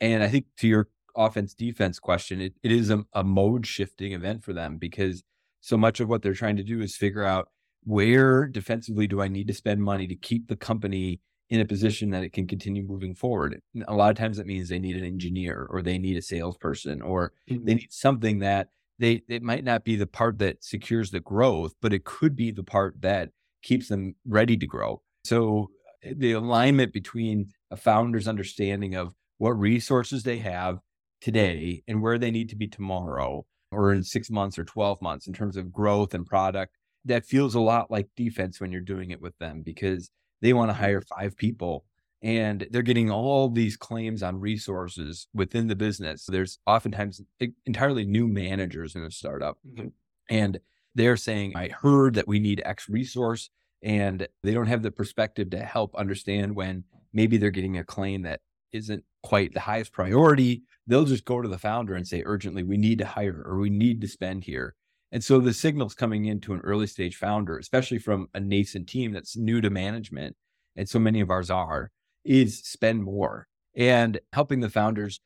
And 0.00 0.22
I 0.22 0.28
think 0.28 0.46
to 0.58 0.68
your 0.68 0.88
offense 1.16 1.54
defense 1.54 1.98
question, 1.98 2.40
it, 2.40 2.54
it 2.62 2.70
is 2.70 2.90
a, 2.90 3.04
a 3.12 3.24
mode 3.24 3.66
shifting 3.66 4.12
event 4.12 4.44
for 4.44 4.52
them 4.52 4.78
because 4.78 5.22
so 5.60 5.76
much 5.76 5.98
of 6.00 6.08
what 6.08 6.22
they're 6.22 6.34
trying 6.34 6.56
to 6.56 6.62
do 6.62 6.80
is 6.80 6.96
figure 6.96 7.24
out 7.24 7.48
where 7.84 8.46
defensively 8.46 9.06
do 9.06 9.20
I 9.20 9.28
need 9.28 9.48
to 9.48 9.54
spend 9.54 9.82
money 9.82 10.06
to 10.06 10.14
keep 10.14 10.48
the 10.48 10.56
company 10.56 11.20
in 11.50 11.60
a 11.60 11.64
position 11.64 12.10
that 12.10 12.22
it 12.22 12.32
can 12.32 12.46
continue 12.46 12.82
moving 12.82 13.14
forward. 13.14 13.60
A 13.86 13.94
lot 13.94 14.10
of 14.10 14.16
times 14.16 14.36
that 14.36 14.46
means 14.46 14.68
they 14.68 14.78
need 14.78 14.96
an 14.96 15.04
engineer 15.04 15.66
or 15.70 15.82
they 15.82 15.98
need 15.98 16.16
a 16.16 16.22
salesperson 16.22 17.00
or 17.00 17.32
mm-hmm. 17.50 17.64
they 17.64 17.74
need 17.74 17.92
something 17.92 18.40
that 18.40 18.68
they 18.98 19.22
it 19.28 19.42
might 19.42 19.64
not 19.64 19.84
be 19.84 19.96
the 19.96 20.06
part 20.06 20.38
that 20.38 20.62
secures 20.62 21.10
the 21.10 21.20
growth, 21.20 21.74
but 21.80 21.92
it 21.92 22.04
could 22.04 22.36
be 22.36 22.50
the 22.50 22.64
part 22.64 23.00
that 23.00 23.30
keeps 23.62 23.88
them 23.88 24.14
ready 24.26 24.56
to 24.56 24.66
grow. 24.66 25.02
So 25.24 25.70
eh, 26.02 26.14
the 26.16 26.32
alignment 26.32 26.92
between 26.92 27.52
a 27.70 27.76
founder's 27.76 28.28
understanding 28.28 28.94
of 28.94 29.14
what 29.38 29.58
resources 29.58 30.24
they 30.24 30.38
have 30.38 30.78
today 31.20 31.82
and 31.88 32.02
where 32.02 32.18
they 32.18 32.30
need 32.30 32.48
to 32.50 32.56
be 32.56 32.68
tomorrow 32.68 33.46
or 33.70 33.92
in 33.92 34.02
six 34.02 34.30
months 34.30 34.58
or 34.58 34.64
12 34.64 35.00
months 35.02 35.26
in 35.26 35.32
terms 35.32 35.56
of 35.56 35.72
growth 35.72 36.14
and 36.14 36.26
product, 36.26 36.74
that 37.04 37.26
feels 37.26 37.54
a 37.54 37.60
lot 37.60 37.90
like 37.90 38.08
defense 38.16 38.60
when 38.60 38.72
you're 38.72 38.80
doing 38.80 39.10
it 39.10 39.20
with 39.20 39.36
them 39.38 39.62
because 39.64 40.10
they 40.40 40.52
want 40.52 40.70
to 40.70 40.74
mm-hmm. 40.74 40.82
hire 40.82 41.00
five 41.00 41.36
people 41.36 41.84
and 42.22 42.66
they're 42.70 42.82
getting 42.82 43.10
all 43.10 43.48
these 43.48 43.76
claims 43.76 44.22
on 44.22 44.40
resources 44.40 45.28
within 45.32 45.68
the 45.68 45.76
business. 45.76 46.26
There's 46.26 46.58
oftentimes 46.66 47.22
entirely 47.64 48.04
new 48.04 48.26
managers 48.26 48.96
in 48.96 49.04
a 49.04 49.10
startup. 49.10 49.58
Mm-hmm. 49.66 49.88
And 50.28 50.58
they're 50.96 51.16
saying, 51.16 51.52
I 51.56 51.68
heard 51.68 52.14
that 52.14 52.26
we 52.26 52.40
need 52.40 52.60
X 52.64 52.88
resource. 52.88 53.50
And 53.82 54.26
they 54.42 54.52
don't 54.52 54.66
have 54.66 54.82
the 54.82 54.90
perspective 54.90 55.50
to 55.50 55.60
help 55.60 55.94
understand 55.94 56.56
when 56.56 56.82
maybe 57.12 57.36
they're 57.36 57.50
getting 57.50 57.78
a 57.78 57.84
claim 57.84 58.22
that 58.22 58.40
isn't 58.72 59.04
quite 59.22 59.54
the 59.54 59.60
highest 59.60 59.92
priority 59.92 60.62
they'll 60.88 61.04
just 61.04 61.24
go 61.24 61.40
to 61.40 61.48
the 61.48 61.58
founder 61.58 61.94
and 61.94 62.08
say 62.08 62.22
urgently, 62.24 62.64
we 62.64 62.78
need 62.78 62.98
to 62.98 63.06
hire 63.06 63.42
or 63.44 63.58
we 63.58 63.70
need 63.70 64.00
to 64.00 64.08
spend 64.08 64.44
here. 64.44 64.74
And 65.10 65.24
so 65.24 65.40
the 65.40 65.54
signals 65.54 65.94
coming 65.94 66.26
into 66.26 66.52
an 66.52 66.60
early 66.60 66.86
stage 66.86 67.16
founder, 67.16 67.58
especially 67.58 67.98
from 67.98 68.28
a 68.34 68.40
nascent 68.40 68.88
team 68.88 69.12
that's 69.12 69.36
new 69.36 69.60
to 69.60 69.70
management, 69.70 70.36
and 70.76 70.88
so 70.88 70.98
many 70.98 71.20
of 71.20 71.30
ours 71.30 71.50
are, 71.50 71.90
is 72.24 72.58
spend 72.58 73.02
more 73.02 73.48
and 73.74 74.20
helping 74.32 74.60
the 74.60 74.68
founders 74.68 75.20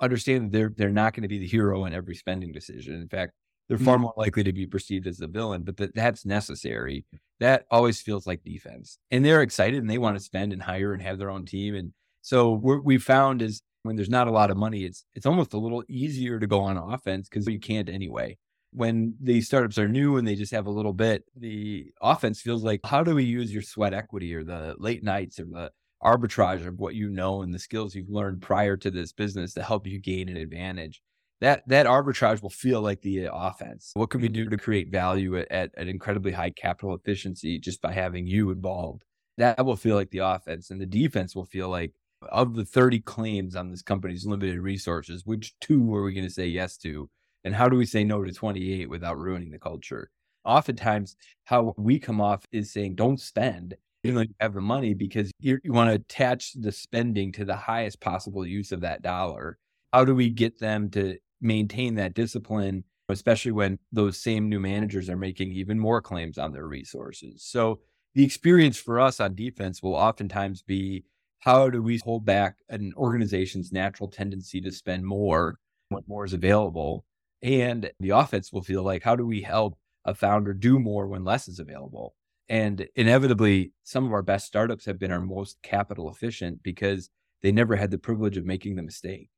understand 0.00 0.46
that 0.46 0.52
they're 0.52 0.72
they're 0.76 0.90
not 0.90 1.14
going 1.14 1.22
to 1.22 1.28
be 1.28 1.38
the 1.38 1.46
hero 1.46 1.84
in 1.84 1.94
every 1.94 2.14
spending 2.14 2.52
decision. 2.52 2.94
In 2.94 3.08
fact, 3.08 3.32
they're 3.68 3.78
far 3.78 3.94
mm-hmm. 3.94 4.02
more 4.02 4.14
likely 4.16 4.42
to 4.42 4.52
be 4.52 4.66
perceived 4.66 5.06
as 5.06 5.18
the 5.18 5.28
villain, 5.28 5.62
but 5.62 5.76
that 5.76 5.94
that's 5.94 6.26
necessary. 6.26 7.04
That 7.38 7.66
always 7.70 8.02
feels 8.02 8.26
like 8.26 8.42
defense. 8.42 8.98
And 9.10 9.24
they're 9.24 9.42
excited 9.42 9.80
and 9.80 9.88
they 9.88 9.98
want 9.98 10.18
to 10.18 10.24
spend 10.24 10.52
and 10.52 10.62
hire 10.62 10.92
and 10.92 11.00
have 11.02 11.18
their 11.18 11.30
own 11.30 11.46
team. 11.46 11.74
And 11.74 11.92
so 12.20 12.50
what 12.50 12.84
we 12.84 12.98
found 12.98 13.40
is 13.40 13.62
when 13.82 13.96
there's 13.96 14.10
not 14.10 14.28
a 14.28 14.32
lot 14.32 14.50
of 14.50 14.56
money, 14.56 14.84
it's 14.84 15.04
it's 15.14 15.26
almost 15.26 15.52
a 15.52 15.58
little 15.58 15.84
easier 15.88 16.38
to 16.40 16.46
go 16.46 16.60
on 16.60 16.76
offense 16.76 17.28
because 17.28 17.46
you 17.46 17.60
can't 17.60 17.88
anyway. 17.88 18.36
When 18.72 19.14
these 19.20 19.46
startups 19.46 19.78
are 19.78 19.88
new 19.88 20.16
and 20.16 20.26
they 20.26 20.36
just 20.36 20.52
have 20.52 20.66
a 20.66 20.70
little 20.70 20.92
bit, 20.92 21.24
the 21.36 21.92
offense 22.00 22.40
feels 22.40 22.62
like 22.62 22.80
how 22.84 23.02
do 23.02 23.14
we 23.14 23.24
use 23.24 23.52
your 23.52 23.62
sweat 23.62 23.94
equity 23.94 24.34
or 24.34 24.44
the 24.44 24.76
late 24.78 25.02
nights 25.02 25.40
or 25.40 25.44
the 25.44 25.70
arbitrage 26.02 26.66
of 26.66 26.78
what 26.78 26.94
you 26.94 27.08
know 27.10 27.42
and 27.42 27.52
the 27.52 27.58
skills 27.58 27.94
you've 27.94 28.08
learned 28.08 28.42
prior 28.42 28.76
to 28.76 28.90
this 28.90 29.12
business 29.12 29.54
to 29.54 29.62
help 29.62 29.86
you 29.86 30.00
gain 30.00 30.28
an 30.28 30.36
advantage. 30.36 31.02
That 31.40 31.62
that 31.68 31.86
arbitrage 31.86 32.42
will 32.42 32.50
feel 32.50 32.82
like 32.82 33.00
the 33.00 33.28
uh, 33.28 33.32
offense. 33.32 33.92
What 33.94 34.10
can 34.10 34.20
we 34.20 34.28
do 34.28 34.42
mm-hmm. 34.42 34.50
to 34.50 34.58
create 34.58 34.90
value 34.90 35.38
at, 35.38 35.50
at 35.50 35.70
an 35.76 35.88
incredibly 35.88 36.32
high 36.32 36.50
capital 36.50 36.94
efficiency 36.94 37.58
just 37.58 37.80
by 37.80 37.92
having 37.92 38.26
you 38.26 38.50
involved? 38.50 39.04
That 39.38 39.64
will 39.64 39.76
feel 39.76 39.96
like 39.96 40.10
the 40.10 40.18
offense, 40.18 40.70
and 40.70 40.80
the 40.80 40.86
defense 40.86 41.34
will 41.34 41.46
feel 41.46 41.70
like 41.70 41.94
of 42.28 42.54
the 42.54 42.66
30 42.66 43.00
claims 43.00 43.56
on 43.56 43.70
this 43.70 43.80
company's 43.80 44.26
limited 44.26 44.58
resources, 44.58 45.24
which 45.24 45.54
two 45.60 45.94
are 45.94 46.02
we 46.02 46.12
going 46.12 46.26
to 46.26 46.32
say 46.32 46.46
yes 46.46 46.76
to? 46.78 47.08
And 47.44 47.54
how 47.54 47.68
do 47.68 47.76
we 47.76 47.86
say 47.86 48.04
no 48.04 48.22
to 48.22 48.32
28 48.32 48.88
without 48.88 49.18
ruining 49.18 49.50
the 49.50 49.58
culture? 49.58 50.10
Oftentimes, 50.44 51.16
how 51.44 51.74
we 51.76 51.98
come 51.98 52.20
off 52.20 52.46
is 52.52 52.72
saying, 52.72 52.94
don't 52.94 53.20
spend, 53.20 53.74
even 54.04 54.14
though 54.16 54.22
you 54.22 54.34
have 54.40 54.54
the 54.54 54.60
money, 54.60 54.94
because 54.94 55.30
you 55.40 55.58
want 55.66 55.90
to 55.90 55.94
attach 55.94 56.52
the 56.54 56.72
spending 56.72 57.32
to 57.32 57.44
the 57.44 57.56
highest 57.56 58.00
possible 58.00 58.46
use 58.46 58.72
of 58.72 58.80
that 58.80 59.02
dollar. 59.02 59.58
How 59.92 60.04
do 60.04 60.14
we 60.14 60.30
get 60.30 60.58
them 60.58 60.90
to 60.90 61.18
maintain 61.40 61.94
that 61.96 62.14
discipline, 62.14 62.84
especially 63.08 63.52
when 63.52 63.78
those 63.92 64.18
same 64.18 64.48
new 64.48 64.60
managers 64.60 65.10
are 65.10 65.16
making 65.16 65.52
even 65.52 65.78
more 65.78 66.00
claims 66.00 66.38
on 66.38 66.52
their 66.52 66.66
resources? 66.66 67.42
So, 67.44 67.80
the 68.14 68.24
experience 68.24 68.76
for 68.76 68.98
us 68.98 69.20
on 69.20 69.34
defense 69.34 69.82
will 69.82 69.94
oftentimes 69.94 70.62
be 70.62 71.04
how 71.40 71.70
do 71.70 71.82
we 71.82 72.00
hold 72.04 72.24
back 72.24 72.56
an 72.68 72.92
organization's 72.96 73.72
natural 73.72 74.08
tendency 74.08 74.60
to 74.60 74.72
spend 74.72 75.04
more 75.04 75.58
when 75.90 76.02
more 76.06 76.24
is 76.24 76.32
available? 76.32 77.04
And 77.42 77.90
the 78.00 78.10
offense 78.10 78.52
will 78.52 78.62
feel 78.62 78.82
like, 78.82 79.02
how 79.02 79.16
do 79.16 79.26
we 79.26 79.42
help 79.42 79.78
a 80.04 80.14
founder 80.14 80.52
do 80.52 80.78
more 80.78 81.06
when 81.06 81.24
less 81.24 81.48
is 81.48 81.58
available? 81.58 82.14
And 82.48 82.88
inevitably, 82.96 83.72
some 83.84 84.04
of 84.04 84.12
our 84.12 84.22
best 84.22 84.46
startups 84.46 84.84
have 84.86 84.98
been 84.98 85.12
our 85.12 85.20
most 85.20 85.56
capital 85.62 86.10
efficient 86.10 86.62
because 86.62 87.08
they 87.42 87.52
never 87.52 87.76
had 87.76 87.90
the 87.90 87.98
privilege 87.98 88.36
of 88.36 88.44
making 88.44 88.74
the 88.74 88.82
mistake. 88.82 89.30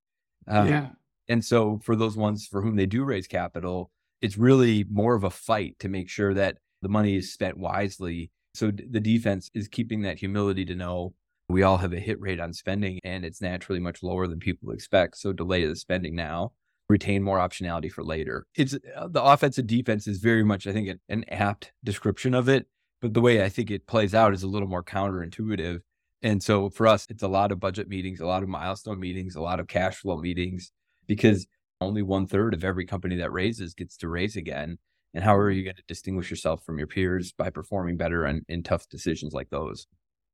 Um, 0.49 0.69
yeah. 0.69 0.89
And 1.29 1.45
so, 1.45 1.79
for 1.85 1.95
those 1.95 2.17
ones 2.17 2.47
for 2.47 2.63
whom 2.63 2.77
they 2.77 2.87
do 2.87 3.05
raise 3.05 3.27
capital, 3.27 3.91
it's 4.21 4.39
really 4.39 4.85
more 4.91 5.15
of 5.15 5.25
a 5.25 5.31
fight 5.31 5.79
to 5.81 5.89
make 5.89 6.09
sure 6.09 6.35
that 6.35 6.57
the 6.81 6.89
money 6.89 7.17
is 7.17 7.33
spent 7.33 7.59
wisely. 7.59 8.31
So, 8.55 8.71
the 8.71 9.01
defense 9.01 9.51
is 9.55 9.69
keeping 9.69 10.03
that 10.03 10.19
humility 10.19 10.65
to 10.65 10.75
know 10.75 11.15
we 11.49 11.63
all 11.63 11.77
have 11.77 11.93
a 11.93 12.01
hit 12.01 12.19
rate 12.21 12.41
on 12.41 12.55
spending 12.55 12.99
and 13.05 13.25
it's 13.25 13.43
naturally 13.43 13.79
much 13.79 14.03
lower 14.03 14.27
than 14.27 14.39
people 14.39 14.73
expect. 14.73 15.19
So, 15.19 15.33
delay 15.33 15.67
the 15.67 15.77
spending 15.77 16.17
now 16.17 16.53
retain 16.93 17.23
more 17.23 17.39
optionality 17.39 17.91
for 17.91 18.05
later. 18.05 18.47
It's 18.55 18.75
uh, 18.75 19.09
the 19.09 19.23
offensive 19.23 19.67
defense 19.67 20.07
is 20.07 20.19
very 20.19 20.45
much, 20.45 20.67
I 20.67 20.73
think, 20.73 20.89
an, 20.89 21.01
an 21.09 21.25
apt 21.29 21.73
description 21.83 22.35
of 22.35 22.49
it. 22.49 22.67
But 23.01 23.15
the 23.15 23.21
way 23.21 23.43
I 23.43 23.49
think 23.49 23.71
it 23.71 23.87
plays 23.87 24.15
out 24.15 24.35
is 24.35 24.45
a 24.45 24.47
little 24.47 24.69
more 24.69 24.85
counterintuitive. 24.85 25.81
And 26.23 26.41
so 26.41 26.71
for 26.71 26.87
us, 26.87 27.07
it's 27.11 27.25
a 27.25 27.29
lot 27.29 27.51
of 27.51 27.59
budget 27.59 27.89
meetings, 27.89 28.21
a 28.21 28.27
lot 28.27 28.45
of 28.45 28.49
milestone 28.49 29.01
meetings, 29.01 29.35
a 29.35 29.41
lot 29.41 29.59
of 29.59 29.67
cash 29.67 29.97
flow 29.97 30.19
meetings, 30.19 30.71
because 31.09 31.47
only 31.81 32.03
one 32.03 32.27
third 32.29 32.55
of 32.55 32.63
every 32.63 32.87
company 32.87 33.17
that 33.17 33.33
raises 33.33 33.75
gets 33.75 33.97
to 33.99 34.09
raise 34.09 34.37
again. 34.37 34.79
And 35.15 35.25
how 35.25 35.35
are 35.37 35.51
you 35.51 35.65
going 35.65 35.77
to 35.77 35.83
distinguish 35.89 36.31
yourself 36.31 36.65
from 36.65 36.79
your 36.79 36.87
peers 36.87 37.33
by 37.33 37.51
performing 37.51 37.97
better 37.97 38.25
in, 38.25 38.45
in 38.49 38.63
tough 38.63 38.89
decisions 38.89 39.33
like 39.33 39.51
those? 39.51 39.89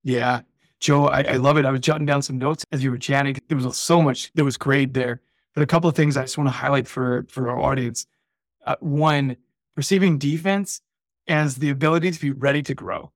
Yeah. 0.04 0.42
Joe, 0.78 1.06
I, 1.06 1.22
I 1.22 1.36
love 1.36 1.56
it. 1.56 1.64
I 1.64 1.70
was 1.70 1.80
jotting 1.80 2.06
down 2.06 2.22
some 2.22 2.38
notes 2.38 2.64
as 2.70 2.84
you 2.84 2.90
were 2.90 2.98
chatting. 2.98 3.36
There 3.48 3.58
was 3.58 3.76
so 3.76 4.02
much 4.02 4.30
that 4.34 4.44
was 4.44 4.56
great 4.56 4.94
there. 4.94 5.22
But 5.54 5.62
a 5.62 5.66
couple 5.66 5.88
of 5.88 5.96
things 5.96 6.16
I 6.16 6.22
just 6.22 6.38
want 6.38 6.48
to 6.48 6.52
highlight 6.52 6.86
for 6.86 7.26
for 7.28 7.50
our 7.50 7.58
audience. 7.60 8.06
Uh, 8.66 8.76
one, 8.80 9.36
perceiving 9.74 10.18
defense 10.18 10.80
as 11.26 11.56
the 11.56 11.70
ability 11.70 12.10
to 12.10 12.20
be 12.20 12.30
ready 12.30 12.62
to 12.62 12.74
grow. 12.74 13.12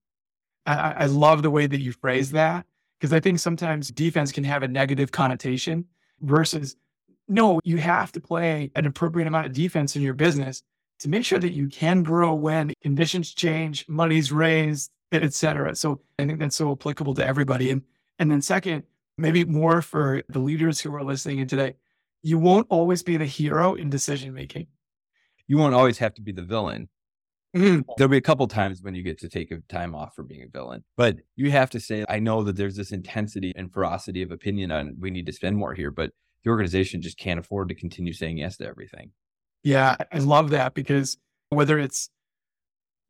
I, 0.67 0.93
I 0.93 1.07
love 1.07 1.43
the 1.43 1.51
way 1.51 1.67
that 1.67 1.81
you 1.81 1.93
phrase 1.93 2.31
that 2.33 2.67
because 2.99 3.13
I 3.13 3.21
think 3.21 3.39
sometimes 3.39 3.91
defense 3.91 4.33
can 4.33 4.45
have 4.45 4.63
a 4.63 4.69
negative 4.69 5.11
connotation 5.13 5.85
versus 6.21 6.77
no, 7.29 7.61
you 7.65 7.79
have 7.79 8.13
to 8.13 8.21
play 8.21 8.71
an 8.75 8.87
appropriate 8.87 9.27
amount 9.27 9.47
of 9.47 9.53
defense 9.53 9.97
in 9.97 10.03
your 10.03 10.15
business 10.15 10.63
to 11.01 11.09
make 11.09 11.25
sure 11.25 11.39
that 11.39 11.53
you 11.53 11.69
can 11.69 12.03
grow 12.03 12.35
when 12.35 12.73
conditions 12.83 13.35
change, 13.35 13.89
money's 13.89 14.31
raised, 14.31 14.91
et 15.11 15.35
cetera. 15.35 15.75
So 15.75 16.01
I 16.19 16.27
think 16.27 16.39
that's 16.39 16.57
so 16.57 16.73
applicable 16.73 17.15
to 17.15 17.27
everybody. 17.27 17.71
And, 17.71 17.83
and 18.19 18.31
then 18.31 18.41
second, 18.41 18.85
maybe 19.19 19.45
more 19.45 19.83
for 19.83 20.23
the 20.29 20.39
leaders 20.39 20.81
who 20.81 20.95
are 20.95 21.03
listening 21.03 21.39
in 21.39 21.49
today, 21.49 21.75
you 22.23 22.39
won't 22.39 22.67
always 22.71 23.03
be 23.03 23.17
the 23.17 23.27
hero 23.27 23.75
in 23.75 23.91
decision 23.91 24.33
making. 24.33 24.69
You 25.47 25.59
won't 25.59 25.75
always 25.75 25.99
have 25.99 26.15
to 26.15 26.23
be 26.23 26.33
the 26.33 26.43
villain. 26.43 26.89
Mm-hmm. 27.55 27.83
There'll 27.99 28.11
be 28.11 28.17
a 28.17 28.23
couple 28.23 28.47
times 28.49 28.81
when 28.81 28.95
you 28.95 29.03
get 29.03 29.19
to 29.19 29.29
take 29.29 29.51
a 29.51 29.59
time 29.69 29.95
off 29.95 30.15
for 30.15 30.23
being 30.23 30.43
a 30.43 30.49
villain, 30.49 30.85
but 30.97 31.17
you 31.37 31.51
have 31.51 31.69
to 31.71 31.81
say, 31.81 32.05
I 32.09 32.19
know 32.19 32.43
that 32.45 32.57
there's 32.57 32.77
this 32.77 32.93
intensity 32.93 33.53
and 33.55 33.71
ferocity 33.71 34.23
of 34.23 34.31
opinion 34.31 34.71
on 34.71 34.97
we 34.99 35.11
need 35.11 35.27
to 35.27 35.33
spend 35.33 35.57
more 35.57 35.75
here, 35.75 35.91
but 35.91 36.13
the 36.45 36.51
organization 36.51 37.03
just 37.03 37.19
can't 37.19 37.39
afford 37.39 37.69
to 37.69 37.75
continue 37.75 38.15
saying 38.15 38.39
yes 38.39 38.57
to 38.57 38.67
everything. 38.67 39.11
Yeah, 39.63 39.97
I 40.11 40.19
love 40.19 40.51
that 40.51 40.73
because 40.75 41.19
whether 41.51 41.79
it's 41.79 42.09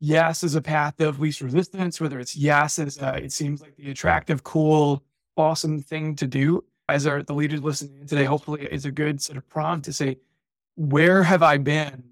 yes 0.01 0.43
as 0.43 0.55
a 0.55 0.61
path 0.61 0.99
of 0.99 1.21
least 1.21 1.39
resistance, 1.39 2.01
whether 2.01 2.19
it's 2.19 2.35
yes 2.35 2.77
as 2.79 2.97
a, 2.97 3.23
it 3.23 3.31
seems 3.31 3.61
like 3.61 3.77
the 3.77 3.91
attractive, 3.91 4.43
cool, 4.43 5.03
awesome 5.37 5.81
thing 5.81 6.17
to 6.17 6.27
do, 6.27 6.63
as 6.89 7.07
are 7.07 7.23
the 7.23 7.33
leaders 7.33 7.61
listening 7.61 8.05
today, 8.07 8.25
hopefully 8.25 8.67
is 8.69 8.85
a 8.85 8.91
good 8.91 9.21
sort 9.21 9.37
of 9.37 9.47
prompt 9.49 9.85
to 9.85 9.93
say, 9.93 10.17
where 10.75 11.23
have 11.23 11.43
I 11.43 11.57
been 11.57 12.03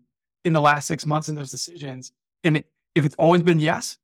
in 0.45 0.53
the 0.53 0.61
last 0.61 0.87
six 0.87 1.05
months 1.05 1.29
in 1.29 1.35
those 1.35 1.51
decisions? 1.51 2.11
And 2.43 2.63
if 2.95 3.05
it's 3.05 3.15
always 3.15 3.43
been 3.43 3.59
yes, 3.59 3.97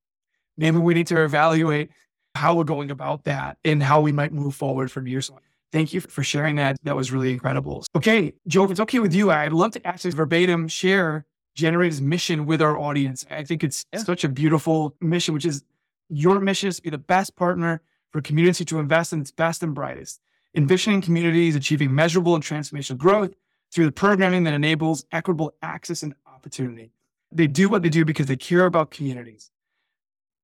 maybe 0.57 0.77
we 0.77 0.93
need 0.93 1.07
to 1.07 1.24
evaluate 1.24 1.89
how 2.36 2.55
we're 2.55 2.63
going 2.63 2.91
about 2.91 3.24
that 3.24 3.57
and 3.63 3.81
how 3.81 4.01
we 4.01 4.12
might 4.12 4.31
move 4.31 4.55
forward 4.55 4.91
from 4.91 5.05
here. 5.05 5.21
So 5.21 5.39
thank 5.71 5.93
you 5.93 6.01
for 6.01 6.24
sharing 6.24 6.57
that. 6.57 6.77
That 6.83 6.95
was 6.95 7.12
really 7.12 7.31
incredible. 7.31 7.86
Okay, 7.95 8.33
Joe, 8.47 8.65
if 8.65 8.71
it's 8.71 8.79
okay 8.81 9.00
with 9.00 9.13
you, 9.13 9.31
I'd 9.31 9.53
love 9.53 9.71
to 9.71 9.88
actually 9.88 10.12
verbatim 10.12 10.67
share 10.67 11.25
gener8tor's 11.57 12.01
mission 12.01 12.45
with 12.45 12.62
our 12.62 12.77
audience. 12.77 13.25
I 13.31 13.43
think 13.43 13.63
it's 13.63 13.86
yeah. 13.91 14.00
such 14.00 14.24
a 14.24 14.29
beautiful 14.29 14.95
mission, 15.01 15.33
which 15.33 15.45
is 15.45 15.63
your 16.09 16.39
mission 16.39 16.69
is 16.69 16.75
to 16.77 16.81
be 16.83 16.89
the 16.89 16.97
best 16.97 17.36
partner 17.36 17.81
for 18.12 18.21
community 18.21 18.63
to 18.65 18.79
invest 18.79 19.13
in 19.13 19.21
its 19.21 19.31
best 19.31 19.63
and 19.63 19.74
brightest 19.74 20.21
envisioning 20.57 21.01
communities 21.01 21.55
achieving 21.55 21.93
measurable 21.93 22.33
and 22.35 22.43
transformational 22.43 22.97
growth 22.97 23.33
through 23.71 23.85
the 23.85 23.91
programming 23.91 24.43
that 24.43 24.53
enables 24.53 25.05
equitable 25.11 25.53
access 25.61 26.01
and 26.03 26.15
opportunity. 26.25 26.91
They 27.31 27.47
do 27.47 27.69
what 27.69 27.83
they 27.83 27.89
do 27.89 28.03
because 28.03 28.25
they 28.25 28.35
care 28.35 28.65
about 28.65 28.89
communities. 28.89 29.51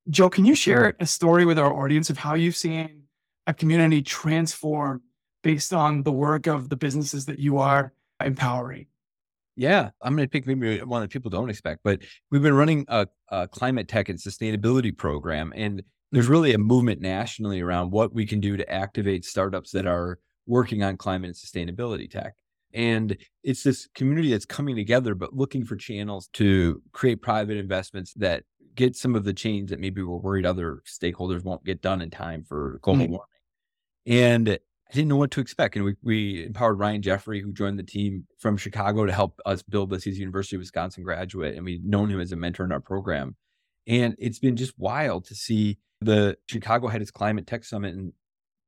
Joe, 0.10 0.30
can 0.30 0.46
you 0.46 0.54
share 0.54 0.96
a 1.00 1.06
story 1.08 1.46
with 1.46 1.58
our 1.58 1.74
audience 1.74 2.10
of 2.10 2.18
how 2.18 2.36
you've 2.36 2.56
seen 2.56 3.04
a 3.48 3.54
community 3.54 4.02
transform 4.02 5.02
based 5.42 5.74
on 5.74 6.04
the 6.04 6.12
work 6.12 6.46
of 6.46 6.70
the 6.70 6.76
businesses 6.76 7.26
that 7.26 7.40
you 7.40 7.58
are 7.58 7.94
empowering? 8.24 8.86
Yeah, 9.56 9.92
I'm 10.02 10.16
going 10.16 10.28
to 10.28 10.30
pick 10.30 10.46
maybe 10.46 10.80
one 10.82 11.02
that 11.02 11.12
people 11.12 11.32
don't 11.32 11.50
expect, 11.50 11.82
but 11.84 12.02
we've 12.30 12.42
been 12.42 12.56
running 12.56 12.86
a, 12.88 13.08
a 13.30 13.48
climate 13.48 13.88
tech 13.88 14.10
and 14.10 14.20
sustainability 14.20 14.96
program, 14.96 15.54
and 15.56 15.84
there's 16.14 16.28
really 16.28 16.54
a 16.54 16.60
movement 16.60 17.02
nationally 17.02 17.60
around 17.60 17.92
what 17.92 18.14
we 18.14 18.26
can 18.26 18.40
do 18.40 18.56
to 18.56 18.72
activate 18.72 19.26
startups 19.26 19.72
that 19.72 19.88
are 19.88 20.20
working 20.46 20.84
on 20.84 20.96
climate 20.96 21.30
and 21.30 21.36
sustainability 21.36 22.10
tech. 22.10 22.36
And 22.72 23.18
it's 23.44 23.64
this 23.64 23.88
community 23.96 24.30
that's 24.30 24.46
coming 24.46 24.76
together, 24.76 25.16
but 25.16 25.34
looking 25.34 25.66
for 25.66 25.76
channels 25.76 26.30
to 26.34 26.82
create 26.92 27.24
private 27.24 27.58
investments 27.58 28.14
that 28.18 28.44
get 28.76 28.96
some 28.96 29.16
of 29.16 29.24
the 29.24 29.34
change 29.34 29.72
that 29.72 29.80
maybe 29.80 30.04
we're 30.04 30.18
worried 30.18 30.46
other 30.46 30.84
stakeholders 30.86 31.44
won't 31.44 31.64
get 31.64 31.82
done 31.82 32.02
in 32.02 32.12
time 32.12 32.44
for 32.44 32.80
global 32.84 33.06
mm-hmm. 33.06 33.14
warming. 33.14 33.28
And 34.06 34.50
I 34.50 34.94
didn't 34.94 35.08
know 35.08 35.18
what 35.18 35.32
to 35.32 35.42
expect. 35.42 35.76
And 35.76 35.86
we, 35.86 35.96
we 36.04 36.46
empowered 36.46 36.78
Ryan 36.78 37.02
Jeffrey, 37.02 37.42
who 37.42 37.54
joined 37.54 37.80
the 37.80 37.84
team 37.84 38.28
from 38.38 38.58
Chicago 38.58 39.08
to 39.08 39.14
help 39.14 39.40
us 39.48 39.64
build 39.64 39.90
this. 39.90 40.04
He's 40.04 40.18
a 40.18 40.20
University 40.20 40.58
of 40.58 40.60
Wisconsin 40.60 41.04
graduate, 41.04 41.56
and 41.56 41.66
we've 41.66 41.84
known 41.84 42.12
him 42.12 42.20
as 42.20 42.32
a 42.32 42.36
mentor 42.36 42.66
in 42.66 42.72
our 42.72 42.80
program. 42.80 43.36
And 43.88 44.16
it's 44.20 44.40
been 44.40 44.56
just 44.56 44.78
wild 44.78 45.26
to 45.26 45.36
see 45.36 45.80
the 46.06 46.38
Chicago 46.48 46.88
had 46.88 47.02
its 47.02 47.12
climate 47.12 47.48
tech 47.48 47.64
summit 47.64 47.96
and 47.96 48.14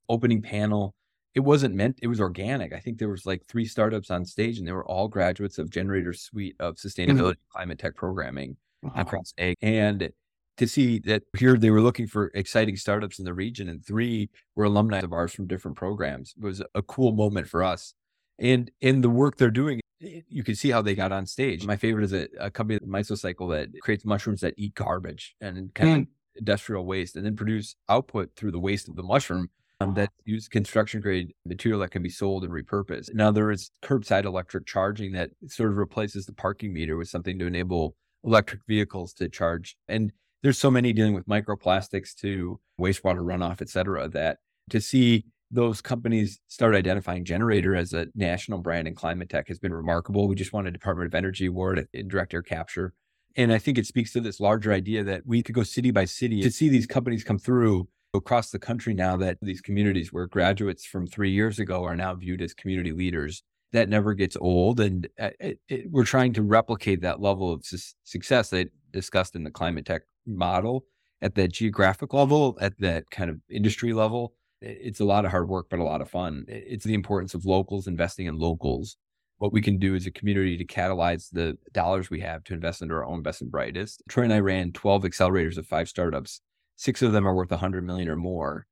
opening 0.09 0.41
panel. 0.41 0.93
It 1.33 1.41
wasn't 1.41 1.75
meant, 1.75 1.99
it 2.01 2.07
was 2.07 2.21
organic. 2.21 2.73
I 2.73 2.79
think 2.79 2.97
there 2.97 3.09
was 3.09 3.25
like 3.25 3.45
three 3.47 3.65
startups 3.65 4.09
on 4.09 4.25
stage 4.25 4.57
and 4.57 4.67
they 4.67 4.71
were 4.71 4.85
all 4.85 5.07
graduates 5.07 5.57
of 5.57 5.69
gener8tor's 5.69 6.21
suite 6.21 6.55
of 6.59 6.75
sustainability 6.75 7.33
mm-hmm. 7.33 7.51
climate 7.57 7.79
tech 7.79 7.95
programming 7.95 8.55
wow. 8.81 8.93
across 8.95 9.33
A. 9.37 9.53
And 9.61 10.11
to 10.57 10.67
see 10.67 10.99
that 10.99 11.23
here 11.37 11.57
they 11.57 11.69
were 11.69 11.81
looking 11.81 12.07
for 12.07 12.31
exciting 12.33 12.77
startups 12.77 13.19
in 13.19 13.25
the 13.25 13.33
region 13.33 13.69
and 13.69 13.85
three 13.85 14.29
were 14.55 14.65
alumni 14.65 14.99
of 14.99 15.13
ours 15.13 15.33
from 15.33 15.47
different 15.47 15.77
programs 15.77 16.33
it 16.37 16.43
was 16.43 16.61
a 16.73 16.81
cool 16.81 17.11
moment 17.11 17.47
for 17.47 17.63
us 17.63 17.93
and 18.39 18.71
in 18.81 19.01
the 19.01 19.09
work 19.09 19.37
they're 19.37 19.51
doing 19.51 19.79
you 19.99 20.43
can 20.43 20.55
see 20.55 20.69
how 20.69 20.81
they 20.81 20.95
got 20.95 21.11
on 21.11 21.25
stage 21.25 21.65
my 21.65 21.75
favorite 21.75 22.03
is 22.03 22.13
a, 22.13 22.27
a 22.39 22.49
company 22.49 22.79
Mycocycle 22.79 23.49
that 23.51 23.69
creates 23.81 24.05
mushrooms 24.05 24.41
that 24.41 24.53
eat 24.57 24.75
garbage 24.75 25.35
and 25.41 25.73
kind 25.73 25.89
mm. 25.89 26.01
of 26.01 26.07
industrial 26.35 26.85
waste 26.85 27.15
and 27.15 27.25
then 27.25 27.35
produce 27.35 27.75
output 27.89 28.31
through 28.35 28.51
the 28.51 28.59
waste 28.59 28.87
of 28.87 28.95
the 28.95 29.03
mushroom 29.03 29.49
um, 29.81 29.93
that 29.95 30.09
use 30.23 30.47
construction 30.47 31.01
grade 31.01 31.33
material 31.45 31.79
that 31.81 31.91
can 31.91 32.01
be 32.01 32.09
sold 32.09 32.43
and 32.43 32.53
repurposed. 32.53 33.13
Now 33.13 33.31
there 33.31 33.51
is 33.51 33.71
curbside 33.83 34.25
electric 34.25 34.65
charging 34.65 35.11
that 35.13 35.31
sort 35.47 35.71
of 35.71 35.77
replaces 35.77 36.25
the 36.25 36.33
parking 36.33 36.73
meter 36.73 36.97
with 36.97 37.09
something 37.09 37.37
to 37.39 37.45
enable 37.45 37.95
electric 38.23 38.61
vehicles 38.67 39.13
to 39.13 39.29
charge. 39.29 39.75
And 39.87 40.11
there's 40.43 40.57
so 40.57 40.71
many 40.71 40.93
dealing 40.93 41.13
with 41.13 41.27
microplastics 41.27 42.15
to 42.21 42.59
wastewater 42.79 43.23
runoff, 43.23 43.61
et 43.61 43.69
cetera, 43.69 44.07
that 44.09 44.37
to 44.69 44.79
see 44.79 45.25
those 45.51 45.81
companies 45.81 46.39
start 46.47 46.75
identifying 46.75 47.23
gener8tor 47.23 47.77
as 47.77 47.93
a 47.93 48.07
national 48.15 48.59
brand 48.59 48.87
in 48.87 48.95
climate 48.95 49.29
tech 49.29 49.47
has 49.47 49.59
been 49.59 49.73
remarkable. 49.73 50.27
We 50.27 50.35
just 50.35 50.53
won 50.53 50.67
a 50.67 50.71
Department 50.71 51.07
of 51.07 51.15
Energy 51.15 51.45
award 51.45 51.87
in 51.93 52.07
direct 52.07 52.33
air 52.33 52.41
capture 52.41 52.93
and 53.35 53.51
I 53.51 53.57
think 53.57 53.77
it 53.77 53.85
speaks 53.85 54.13
to 54.13 54.21
this 54.21 54.39
larger 54.39 54.71
idea 54.71 55.03
that 55.03 55.23
we 55.25 55.43
could 55.43 55.55
go 55.55 55.63
city 55.63 55.91
by 55.91 56.05
city 56.05 56.41
to 56.41 56.51
see 56.51 56.69
these 56.69 56.85
companies 56.85 57.23
come 57.23 57.37
through 57.37 57.87
across 58.13 58.49
the 58.49 58.59
country 58.59 58.93
now 58.93 59.17
that 59.17 59.37
these 59.41 59.61
communities 59.61 60.13
where 60.13 60.27
graduates 60.27 60.85
from 60.85 61.05
three 61.05 61.31
years 61.31 61.59
ago 61.59 61.83
are 61.83 61.95
now 61.95 62.15
viewed 62.15 62.41
as 62.41 62.53
community 62.53 62.91
leaders. 62.91 63.43
That 63.73 63.89
never 63.89 64.13
gets 64.13 64.37
old. 64.39 64.79
And 64.79 65.07
it, 65.17 65.59
it, 65.67 65.91
we're 65.91 66.05
trying 66.05 66.31
to 66.33 66.43
replicate 66.43 67.01
that 67.01 67.19
level 67.19 67.51
of 67.51 67.65
su- 67.65 67.93
success 68.03 68.49
that 68.51 68.69
discussed 68.91 69.35
in 69.35 69.43
the 69.43 69.51
climate 69.51 69.85
tech 69.85 70.03
model 70.25 70.85
at 71.21 71.35
that 71.35 71.51
geographic 71.51 72.13
level, 72.13 72.57
at 72.61 72.79
that 72.79 73.09
kind 73.11 73.29
of 73.29 73.39
industry 73.49 73.91
level. 73.91 74.33
It's 74.61 75.01
a 75.01 75.05
lot 75.05 75.25
of 75.25 75.31
hard 75.31 75.49
work, 75.49 75.67
but 75.69 75.79
a 75.79 75.83
lot 75.83 76.01
of 76.01 76.09
fun. 76.09 76.45
It's 76.47 76.85
the 76.85 76.93
importance 76.93 77.33
of 77.33 77.45
locals 77.45 77.87
investing 77.87 78.27
in 78.27 78.39
locals. 78.39 78.95
What 79.37 79.53
we 79.53 79.61
can 79.61 79.77
do 79.77 79.95
as 79.95 80.05
a 80.05 80.11
community 80.11 80.57
to 80.57 80.65
catalyze 80.65 81.29
the 81.31 81.57
dollars 81.73 82.09
we 82.09 82.21
have 82.21 82.43
to 82.45 82.53
invest 82.53 82.81
into 82.81 82.93
our 82.93 83.05
own 83.05 83.21
best 83.21 83.41
and 83.41 83.51
brightest. 83.51 84.01
Troy 84.09 84.23
and 84.23 84.33
I 84.33 84.39
ran 84.39 84.71
12 84.71 85.03
accelerators 85.03 85.57
of 85.57 85.67
five 85.67 85.89
startups. 85.89 86.41
Six 86.77 87.01
of 87.01 87.11
them 87.11 87.27
are 87.27 87.35
worth 87.35 87.51
100 87.51 87.85
million 87.85 88.09
or 88.09 88.15
more. 88.15 88.65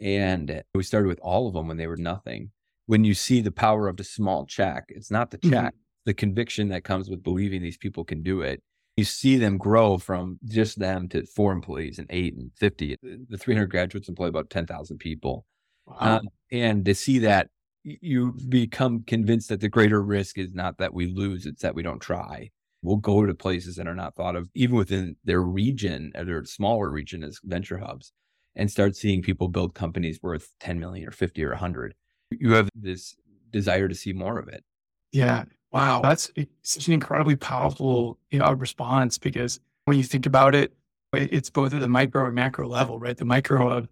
And 0.00 0.62
we 0.74 0.82
started 0.82 1.08
with 1.08 1.20
all 1.20 1.48
of 1.48 1.54
them 1.54 1.68
when 1.68 1.76
they 1.76 1.86
were 1.86 1.96
nothing. 1.96 2.50
When 2.86 3.04
you 3.04 3.14
see 3.14 3.40
the 3.40 3.52
power 3.52 3.88
of 3.88 3.96
the 3.96 4.04
small 4.04 4.46
check, 4.46 4.84
it's 4.88 5.10
not 5.10 5.30
the 5.30 5.38
mm-hmm. 5.38 5.50
check, 5.50 5.74
mm-hmm. 5.74 6.06
the 6.06 6.14
conviction 6.14 6.68
that 6.68 6.84
comes 6.84 7.08
with 7.08 7.22
believing 7.22 7.62
these 7.62 7.78
people 7.78 8.04
can 8.04 8.22
do 8.22 8.42
it 8.42 8.62
you 9.00 9.04
see 9.04 9.38
them 9.38 9.56
grow 9.56 9.96
from 9.96 10.38
just 10.44 10.78
them 10.78 11.08
to 11.08 11.24
four 11.24 11.52
employees 11.52 11.98
and 11.98 12.06
eight 12.10 12.34
and 12.34 12.50
50. 12.56 12.98
The 13.30 13.38
300 13.38 13.70
graduates 13.70 14.10
employ 14.10 14.26
about 14.26 14.50
10,000 14.50 14.98
people. 14.98 15.46
Wow. 15.86 15.96
Um, 16.00 16.28
and 16.52 16.84
to 16.84 16.94
see 16.94 17.20
that, 17.20 17.48
you 17.82 18.34
become 18.48 19.02
convinced 19.06 19.48
that 19.48 19.60
the 19.60 19.68
greater 19.68 20.02
risk 20.02 20.38
is 20.38 20.52
not 20.52 20.78
that 20.78 20.94
we 20.94 21.06
lose, 21.06 21.46
it's 21.46 21.62
that 21.62 21.74
we 21.74 21.82
don't 21.82 22.00
try. 22.00 22.50
We'll 22.82 22.96
go 22.96 23.26
to 23.26 23.34
places 23.34 23.76
that 23.76 23.86
are 23.86 23.94
not 23.94 24.14
thought 24.14 24.36
of, 24.36 24.48
even 24.54 24.76
within 24.76 25.16
their 25.24 25.42
region, 25.42 26.12
or 26.14 26.24
their 26.24 26.44
smaller 26.44 26.90
region 26.90 27.22
as 27.22 27.38
venture 27.44 27.78
hubs, 27.78 28.12
and 28.56 28.70
start 28.70 28.96
seeing 28.96 29.22
people 29.22 29.48
build 29.48 29.74
companies 29.74 30.18
worth 30.22 30.52
10 30.60 30.80
million 30.80 31.08
or 31.08 31.12
50 31.12 31.44
or 31.44 31.50
100. 31.50 31.94
You 32.30 32.52
have 32.52 32.68
this 32.74 33.16
desire 33.50 33.88
to 33.88 33.94
see 33.94 34.12
more 34.12 34.38
of 34.38 34.48
it. 34.48 34.64
Yeah. 35.12 35.44
Wow, 35.72 36.00
that's 36.02 36.32
such 36.62 36.88
an 36.88 36.94
incredibly 36.94 37.36
powerful 37.36 38.18
you 38.30 38.40
know, 38.40 38.52
response 38.52 39.18
because 39.18 39.60
when 39.84 39.96
you 39.96 40.02
think 40.02 40.26
about 40.26 40.54
it, 40.54 40.72
it's 41.12 41.48
both 41.48 41.72
at 41.74 41.80
the 41.80 41.88
micro 41.88 42.26
and 42.26 42.34
macro 42.34 42.66
level, 42.68 42.98
right? 42.98 43.16
The 43.16 43.24
micro 43.24 43.68
of, 43.68 43.88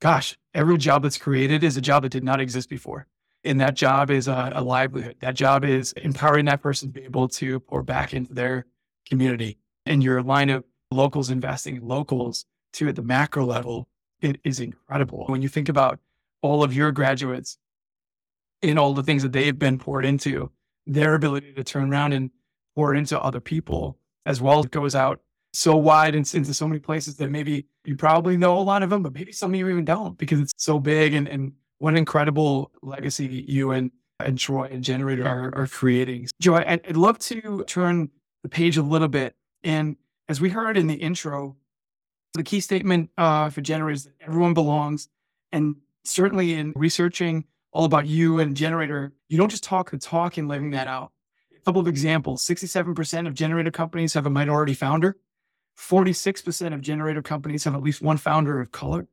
gosh, 0.00 0.38
every 0.54 0.78
job 0.78 1.02
that's 1.02 1.18
created 1.18 1.62
is 1.62 1.76
a 1.76 1.82
job 1.82 2.04
that 2.04 2.08
did 2.12 2.24
not 2.24 2.40
exist 2.40 2.70
before. 2.70 3.06
And 3.44 3.60
that 3.60 3.74
job 3.74 4.10
is 4.10 4.28
a, 4.28 4.52
a 4.54 4.62
livelihood. 4.62 5.16
That 5.20 5.34
job 5.34 5.64
is 5.64 5.92
empowering 5.92 6.44
that 6.46 6.62
person 6.62 6.92
to 6.92 7.00
be 7.00 7.06
able 7.06 7.28
to 7.28 7.60
pour 7.60 7.82
back 7.82 8.12
into 8.12 8.34
their 8.34 8.66
community. 9.08 9.58
And 9.86 10.02
your 10.02 10.22
line 10.22 10.50
of 10.50 10.64
locals 10.90 11.30
investing 11.30 11.76
in 11.76 11.88
locals 11.88 12.44
to 12.74 12.88
at 12.88 12.96
the 12.96 13.02
macro 13.02 13.44
level, 13.44 13.88
it 14.20 14.40
is 14.44 14.60
incredible. 14.60 15.24
When 15.26 15.42
you 15.42 15.48
think 15.48 15.68
about 15.68 15.98
all 16.42 16.62
of 16.62 16.74
your 16.74 16.92
graduates 16.92 17.58
and 18.62 18.78
all 18.78 18.92
the 18.92 19.02
things 19.02 19.22
that 19.22 19.32
they've 19.32 19.58
been 19.58 19.78
poured 19.78 20.04
into, 20.04 20.50
their 20.86 21.14
ability 21.14 21.54
to 21.54 21.64
turn 21.64 21.90
around 21.90 22.12
and 22.12 22.30
pour 22.74 22.94
into 22.94 23.18
other 23.20 23.40
people 23.40 23.98
as 24.26 24.40
well 24.40 24.62
goes 24.64 24.94
out 24.94 25.20
so 25.52 25.76
wide 25.76 26.14
and 26.14 26.32
into 26.34 26.54
so 26.54 26.68
many 26.68 26.78
places 26.78 27.16
that 27.16 27.30
maybe 27.30 27.66
you 27.84 27.96
probably 27.96 28.36
know 28.36 28.56
a 28.58 28.60
lot 28.60 28.82
of 28.82 28.90
them, 28.90 29.02
but 29.02 29.12
maybe 29.12 29.32
some 29.32 29.52
of 29.52 29.58
you 29.58 29.68
even 29.68 29.84
don't 29.84 30.16
because 30.16 30.40
it's 30.40 30.52
so 30.56 30.78
big 30.78 31.14
and, 31.14 31.26
and 31.28 31.52
what 31.80 31.94
an 31.94 31.96
incredible 31.96 32.70
legacy 32.82 33.44
you 33.48 33.72
and, 33.72 33.90
and 34.20 34.38
Troy 34.38 34.68
and 34.70 34.84
gener8tor 34.84 35.26
are, 35.26 35.54
are 35.54 35.66
creating. 35.66 36.28
I'd, 36.46 36.86
I'd 36.86 36.96
love 36.96 37.18
to 37.20 37.64
turn 37.66 38.10
the 38.42 38.48
page 38.48 38.76
a 38.76 38.82
little 38.82 39.08
bit. 39.08 39.34
And 39.64 39.96
as 40.28 40.40
we 40.40 40.50
heard 40.50 40.76
in 40.76 40.86
the 40.86 40.94
intro, 40.94 41.56
the 42.34 42.42
key 42.44 42.60
statement 42.60 43.10
uh, 43.18 43.50
for 43.50 43.60
gener8tor 43.60 43.92
is 43.92 44.04
that 44.04 44.14
everyone 44.20 44.54
belongs. 44.54 45.08
And 45.52 45.76
certainly 46.04 46.54
in 46.54 46.72
researching 46.76 47.44
all 47.72 47.84
about 47.84 48.06
you 48.06 48.40
and 48.40 48.56
gener8tor. 48.56 49.12
You 49.28 49.38
don't 49.38 49.48
just 49.48 49.64
talk 49.64 49.90
the 49.90 49.98
talk 49.98 50.36
and 50.36 50.48
living 50.48 50.70
that 50.70 50.86
out. 50.86 51.12
A 51.56 51.60
couple 51.60 51.80
of 51.80 51.88
examples 51.88 52.44
67% 52.44 53.26
of 53.26 53.34
gener8tor 53.34 53.72
companies 53.72 54.14
have 54.14 54.26
a 54.26 54.30
minority 54.30 54.74
founder, 54.74 55.16
46% 55.78 56.74
of 56.74 56.80
gener8tor 56.80 57.24
companies 57.24 57.64
have 57.64 57.74
at 57.74 57.82
least 57.82 58.02
one 58.02 58.16
founder 58.16 58.60
of 58.60 58.72
color, 58.72 59.06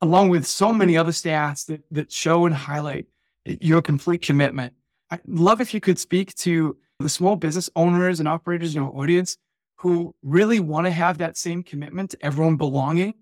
along 0.00 0.28
with 0.28 0.46
so 0.46 0.72
many 0.72 0.96
other 0.96 1.12
stats 1.12 1.66
that, 1.66 1.82
that 1.90 2.12
show 2.12 2.46
and 2.46 2.54
highlight 2.54 3.06
your 3.44 3.82
complete 3.82 4.22
commitment. 4.22 4.72
I'd 5.10 5.20
love 5.26 5.60
if 5.60 5.74
you 5.74 5.80
could 5.80 5.98
speak 5.98 6.34
to 6.36 6.76
the 6.98 7.08
small 7.08 7.36
business 7.36 7.70
owners 7.76 8.20
and 8.20 8.28
operators 8.28 8.74
in 8.74 8.82
your 8.82 8.96
audience 8.96 9.36
who 9.76 10.14
really 10.22 10.60
want 10.60 10.86
to 10.86 10.90
have 10.90 11.18
that 11.18 11.36
same 11.36 11.62
commitment 11.62 12.10
to 12.10 12.18
everyone 12.24 12.56
belonging, 12.56 13.14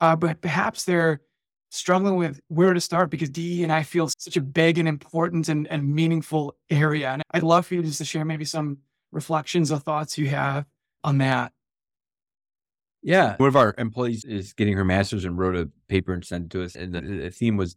uh, 0.00 0.16
but 0.16 0.40
perhaps 0.40 0.84
they're 0.84 1.20
struggling 1.70 2.16
with 2.16 2.40
where 2.48 2.72
to 2.72 2.80
start 2.80 3.10
because 3.10 3.30
DE 3.30 3.62
and 3.62 3.72
I 3.72 3.82
feel 3.82 4.08
such 4.18 4.36
a 4.36 4.40
big 4.40 4.78
and 4.78 4.88
important 4.88 5.48
and, 5.48 5.66
and 5.68 5.94
meaningful 5.94 6.56
area. 6.70 7.10
And 7.10 7.22
I'd 7.32 7.42
love 7.42 7.66
for 7.66 7.74
you 7.74 7.82
just 7.82 7.98
to 7.98 8.04
share 8.04 8.24
maybe 8.24 8.44
some 8.44 8.78
reflections 9.12 9.70
or 9.70 9.78
thoughts 9.78 10.18
you 10.18 10.28
have 10.28 10.64
on 11.04 11.18
that. 11.18 11.52
Yeah. 13.02 13.36
One 13.36 13.48
of 13.48 13.56
our 13.56 13.74
employees 13.78 14.24
is 14.24 14.52
getting 14.52 14.74
her 14.74 14.84
master's 14.84 15.24
and 15.24 15.38
wrote 15.38 15.56
a 15.56 15.70
paper 15.88 16.12
and 16.12 16.24
sent 16.24 16.46
it 16.46 16.50
to 16.50 16.64
us. 16.64 16.74
And 16.74 16.92
the, 16.92 17.00
the 17.00 17.30
theme 17.30 17.56
was 17.56 17.76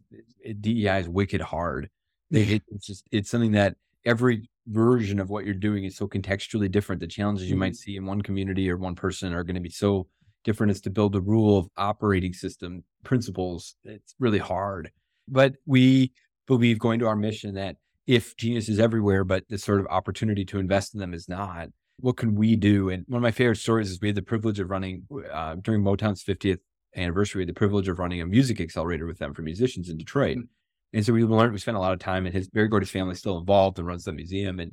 DEI 0.60 1.00
is 1.00 1.08
wicked 1.08 1.40
hard. 1.40 1.88
it's 2.30 2.86
just, 2.86 3.06
it's 3.12 3.30
something 3.30 3.52
that 3.52 3.76
every 4.04 4.48
version 4.66 5.20
of 5.20 5.30
what 5.30 5.44
you're 5.44 5.54
doing 5.54 5.84
is 5.84 5.96
so 5.96 6.08
contextually 6.08 6.70
different. 6.70 7.00
The 7.00 7.06
challenges 7.06 7.46
you 7.46 7.54
mm-hmm. 7.54 7.60
might 7.60 7.76
see 7.76 7.96
in 7.96 8.06
one 8.06 8.22
community 8.22 8.70
or 8.70 8.76
one 8.76 8.94
person 8.94 9.32
are 9.32 9.44
going 9.44 9.54
to 9.54 9.60
be 9.60 9.70
so 9.70 10.06
different 10.44 10.72
is 10.72 10.80
to 10.82 10.90
build 10.90 11.14
a 11.14 11.20
rule 11.20 11.58
of 11.58 11.68
operating 11.76 12.32
system 12.32 12.84
principles. 13.04 13.76
It's 13.84 14.14
really 14.18 14.38
hard. 14.38 14.90
But 15.28 15.54
we 15.66 16.12
believe 16.46 16.78
going 16.78 16.98
to 17.00 17.06
our 17.06 17.16
mission 17.16 17.54
that 17.54 17.76
if 18.06 18.36
genius 18.36 18.68
is 18.68 18.80
everywhere, 18.80 19.24
but 19.24 19.44
the 19.48 19.58
sort 19.58 19.80
of 19.80 19.86
opportunity 19.88 20.44
to 20.46 20.58
invest 20.58 20.94
in 20.94 21.00
them 21.00 21.14
is 21.14 21.28
not, 21.28 21.68
what 22.02 22.16
can 22.16 22.34
we 22.34 22.56
do? 22.56 22.90
And 22.90 23.04
one 23.08 23.18
of 23.18 23.22
my 23.22 23.30
favorite 23.30 23.56
stories 23.56 23.90
is 23.90 24.00
we 24.00 24.08
had 24.08 24.16
the 24.16 24.22
privilege 24.22 24.60
of 24.60 24.70
running 24.70 25.04
uh, 25.32 25.56
during 25.56 25.82
Motown's 25.82 26.22
50th 26.22 26.58
anniversary, 26.94 27.40
we 27.40 27.42
had 27.42 27.48
the 27.48 27.58
privilege 27.58 27.88
of 27.88 27.98
running 27.98 28.20
a 28.20 28.26
music 28.26 28.60
accelerator 28.60 29.06
with 29.06 29.18
them 29.18 29.32
for 29.32 29.42
musicians 29.42 29.88
in 29.88 29.96
Detroit. 29.96 30.36
Mm-hmm. 30.36 30.94
And 30.94 31.06
so 31.06 31.14
we 31.14 31.24
learned, 31.24 31.54
we 31.54 31.58
spent 31.58 31.78
a 31.78 31.80
lot 31.80 31.94
of 31.94 32.00
time, 32.00 32.26
and 32.26 32.34
his 32.34 32.48
Berry 32.48 32.68
Gordy's 32.68 32.90
family 32.90 33.12
is 33.12 33.18
still 33.18 33.38
involved 33.38 33.78
and 33.78 33.88
runs 33.88 34.04
the 34.04 34.12
museum. 34.12 34.60
And 34.60 34.72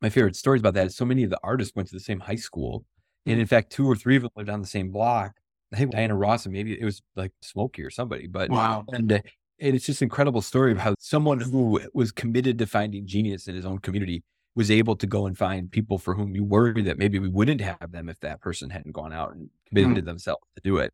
my 0.00 0.08
favorite 0.08 0.34
stories 0.34 0.60
about 0.60 0.72
that 0.74 0.86
is 0.86 0.96
so 0.96 1.04
many 1.04 1.24
of 1.24 1.30
the 1.30 1.38
artists 1.42 1.76
went 1.76 1.88
to 1.88 1.94
the 1.94 2.00
same 2.00 2.20
high 2.20 2.36
school 2.36 2.86
and 3.26 3.40
in 3.40 3.46
fact, 3.46 3.70
two 3.70 3.86
or 3.86 3.96
three 3.96 4.16
of 4.16 4.22
them 4.22 4.30
lived 4.36 4.48
on 4.48 4.60
the 4.60 4.66
same 4.66 4.90
block. 4.90 5.32
I 5.72 5.76
think 5.76 5.90
Diana 5.90 6.14
Ross 6.14 6.46
and 6.46 6.52
maybe 6.52 6.80
it 6.80 6.84
was 6.84 7.02
like 7.16 7.32
Smokey 7.42 7.82
or 7.82 7.90
somebody, 7.90 8.28
but 8.28 8.50
wow. 8.50 8.84
And, 8.92 9.12
uh, 9.12 9.18
and 9.58 9.74
it's 9.74 9.86
just 9.86 10.00
incredible 10.00 10.42
story 10.42 10.70
of 10.70 10.78
how 10.78 10.94
someone 11.00 11.40
who 11.40 11.80
was 11.92 12.12
committed 12.12 12.58
to 12.58 12.66
finding 12.66 13.06
genius 13.06 13.48
in 13.48 13.56
his 13.56 13.66
own 13.66 13.78
community 13.78 14.22
was 14.56 14.70
able 14.70 14.96
to 14.96 15.06
go 15.06 15.26
and 15.26 15.36
find 15.38 15.70
people 15.70 15.98
for 15.98 16.14
whom 16.14 16.34
you 16.34 16.42
worry 16.42 16.82
that 16.82 16.98
maybe 16.98 17.18
we 17.18 17.28
wouldn't 17.28 17.60
have 17.60 17.92
them 17.92 18.08
if 18.08 18.18
that 18.20 18.40
person 18.40 18.70
hadn't 18.70 18.92
gone 18.92 19.12
out 19.12 19.34
and 19.34 19.50
committed 19.68 20.02
mm. 20.02 20.06
themselves 20.06 20.42
to 20.56 20.62
do 20.62 20.78
it. 20.78 20.92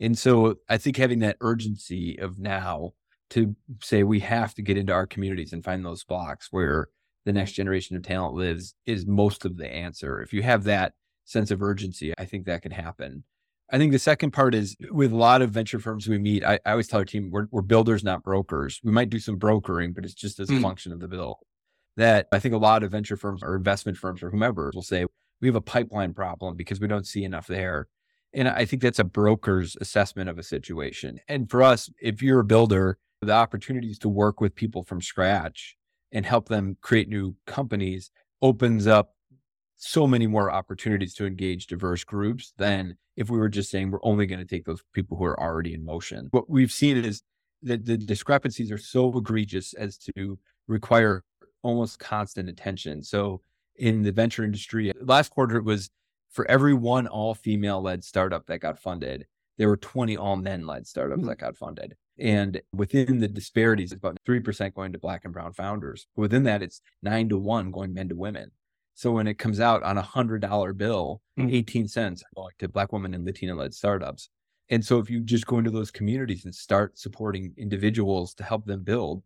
And 0.00 0.18
so 0.18 0.56
I 0.68 0.78
think 0.78 0.96
having 0.96 1.20
that 1.20 1.36
urgency 1.40 2.18
of 2.18 2.38
now 2.38 2.94
to 3.30 3.54
say 3.82 4.02
we 4.02 4.20
have 4.20 4.54
to 4.54 4.62
get 4.62 4.78
into 4.78 4.92
our 4.92 5.06
communities 5.06 5.52
and 5.52 5.62
find 5.62 5.84
those 5.84 6.02
blocks 6.02 6.48
where 6.50 6.88
the 7.24 7.32
next 7.32 7.52
generation 7.52 7.94
of 7.94 8.02
talent 8.02 8.34
lives 8.34 8.74
is 8.86 9.06
most 9.06 9.44
of 9.44 9.58
the 9.58 9.70
answer. 9.70 10.20
If 10.20 10.32
you 10.32 10.42
have 10.42 10.64
that 10.64 10.94
sense 11.24 11.50
of 11.50 11.62
urgency, 11.62 12.12
I 12.18 12.24
think 12.24 12.46
that 12.46 12.62
can 12.62 12.72
happen. 12.72 13.24
I 13.70 13.78
think 13.78 13.92
the 13.92 13.98
second 13.98 14.32
part 14.32 14.54
is 14.54 14.76
with 14.90 15.12
a 15.12 15.16
lot 15.16 15.40
of 15.40 15.50
venture 15.50 15.78
firms 15.78 16.08
we 16.08 16.18
meet, 16.18 16.44
I, 16.44 16.58
I 16.66 16.72
always 16.72 16.88
tell 16.88 16.98
our 16.98 17.04
team 17.04 17.30
we're, 17.30 17.46
we're, 17.50 17.62
builders, 17.62 18.02
not 18.02 18.22
brokers. 18.22 18.80
We 18.82 18.92
might 18.92 19.08
do 19.08 19.18
some 19.18 19.36
brokering, 19.36 19.92
but 19.92 20.04
it's 20.04 20.14
just 20.14 20.40
as 20.40 20.50
a 20.50 20.54
mm. 20.54 20.62
function 20.62 20.92
of 20.92 21.00
the 21.00 21.08
bill. 21.08 21.38
That 21.96 22.26
I 22.32 22.38
think 22.38 22.54
a 22.54 22.58
lot 22.58 22.82
of 22.82 22.90
venture 22.90 23.16
firms 23.16 23.42
or 23.42 23.54
investment 23.54 23.98
firms 23.98 24.22
or 24.22 24.30
whomever 24.30 24.70
will 24.74 24.82
say, 24.82 25.06
we 25.40 25.48
have 25.48 25.56
a 25.56 25.60
pipeline 25.60 26.14
problem 26.14 26.56
because 26.56 26.80
we 26.80 26.86
don't 26.86 27.06
see 27.06 27.24
enough 27.24 27.46
there. 27.46 27.88
And 28.32 28.48
I 28.48 28.64
think 28.64 28.80
that's 28.80 28.98
a 28.98 29.04
broker's 29.04 29.76
assessment 29.80 30.30
of 30.30 30.38
a 30.38 30.42
situation. 30.42 31.20
And 31.28 31.50
for 31.50 31.62
us, 31.62 31.90
if 32.00 32.22
you're 32.22 32.40
a 32.40 32.44
builder, 32.44 32.98
the 33.20 33.32
opportunities 33.32 33.98
to 34.00 34.08
work 34.08 34.40
with 34.40 34.54
people 34.54 34.82
from 34.82 35.02
scratch 35.02 35.76
and 36.12 36.24
help 36.24 36.48
them 36.48 36.76
create 36.80 37.08
new 37.08 37.36
companies 37.46 38.10
opens 38.40 38.86
up 38.86 39.14
so 39.76 40.06
many 40.06 40.26
more 40.26 40.50
opportunities 40.50 41.12
to 41.14 41.26
engage 41.26 41.66
diverse 41.66 42.04
groups 42.04 42.52
than 42.56 42.96
if 43.16 43.28
we 43.28 43.38
were 43.38 43.48
just 43.48 43.70
saying 43.70 43.90
we're 43.90 43.98
only 44.02 44.26
going 44.26 44.38
to 44.38 44.46
take 44.46 44.64
those 44.64 44.82
people 44.92 45.16
who 45.16 45.24
are 45.24 45.38
already 45.38 45.74
in 45.74 45.84
motion. 45.84 46.28
What 46.30 46.48
we've 46.48 46.72
seen 46.72 46.96
is 47.04 47.22
that 47.62 47.84
the 47.84 47.96
discrepancies 47.96 48.70
are 48.70 48.78
so 48.78 49.16
egregious 49.16 49.74
as 49.74 49.98
to 49.98 50.38
require 50.68 51.24
almost 51.62 51.98
constant 51.98 52.48
attention. 52.48 53.02
So 53.02 53.40
in 53.76 54.02
the 54.02 54.12
venture 54.12 54.44
industry, 54.44 54.92
last 55.00 55.30
quarter 55.30 55.56
it 55.56 55.64
was 55.64 55.90
for 56.30 56.50
every 56.50 56.74
one 56.74 57.06
all 57.06 57.34
female 57.34 57.80
led 57.82 58.04
startup 58.04 58.46
that 58.46 58.60
got 58.60 58.78
funded, 58.78 59.26
there 59.58 59.68
were 59.68 59.76
20 59.76 60.16
all 60.16 60.36
men 60.36 60.66
led 60.66 60.86
startups 60.86 61.20
mm-hmm. 61.20 61.28
that 61.28 61.38
got 61.38 61.56
funded. 61.56 61.94
And 62.18 62.60
within 62.74 63.18
the 63.18 63.28
disparities, 63.28 63.92
it's 63.92 63.98
about 63.98 64.18
3% 64.26 64.74
going 64.74 64.92
to 64.92 64.98
black 64.98 65.24
and 65.24 65.32
brown 65.32 65.52
founders. 65.52 66.06
Within 66.16 66.44
that, 66.44 66.62
it's 66.62 66.80
nine 67.02 67.28
to 67.30 67.38
one 67.38 67.70
going 67.70 67.94
men 67.94 68.08
to 68.10 68.14
women. 68.14 68.50
So 68.94 69.12
when 69.12 69.26
it 69.26 69.38
comes 69.38 69.60
out 69.60 69.82
on 69.82 69.96
a 69.96 70.02
hundred 70.02 70.42
dollar 70.42 70.72
bill, 70.72 71.22
mm. 71.38 71.52
18 71.52 71.88
cents 71.88 72.22
going 72.36 72.52
to 72.58 72.68
black 72.68 72.92
women 72.92 73.14
and 73.14 73.24
Latina 73.24 73.54
led 73.54 73.72
startups. 73.72 74.28
And 74.68 74.84
so 74.84 74.98
if 74.98 75.10
you 75.10 75.20
just 75.20 75.46
go 75.46 75.58
into 75.58 75.70
those 75.70 75.90
communities 75.90 76.44
and 76.44 76.54
start 76.54 76.98
supporting 76.98 77.52
individuals 77.56 78.34
to 78.34 78.44
help 78.44 78.66
them 78.66 78.82
build, 78.82 79.22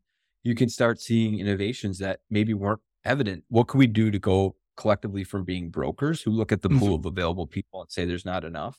you 0.47 0.55
can 0.55 0.69
start 0.69 1.01
seeing 1.01 1.41
innovations 1.41 1.99
that 1.99 2.21
maybe 2.31 2.55
weren't 2.55 2.81
evident. 3.05 3.43
What 3.49 3.67
can 3.67 3.79
we 3.79 3.89
do 3.89 4.13
to 4.13 4.19
go 4.19 4.55
collectively 4.77 5.25
from 5.25 5.45
being 5.45 5.71
brokers 5.71 6.23
who 6.23 6.31
look 6.31 6.53
at 6.53 6.63
the 6.63 6.69
pool 6.69 6.99
mm-hmm. 6.99 7.07
of 7.07 7.07
available 7.07 7.47
people 7.47 7.81
and 7.81 7.91
say 7.91 8.05
there's 8.05 8.25
not 8.25 8.45
enough 8.45 8.79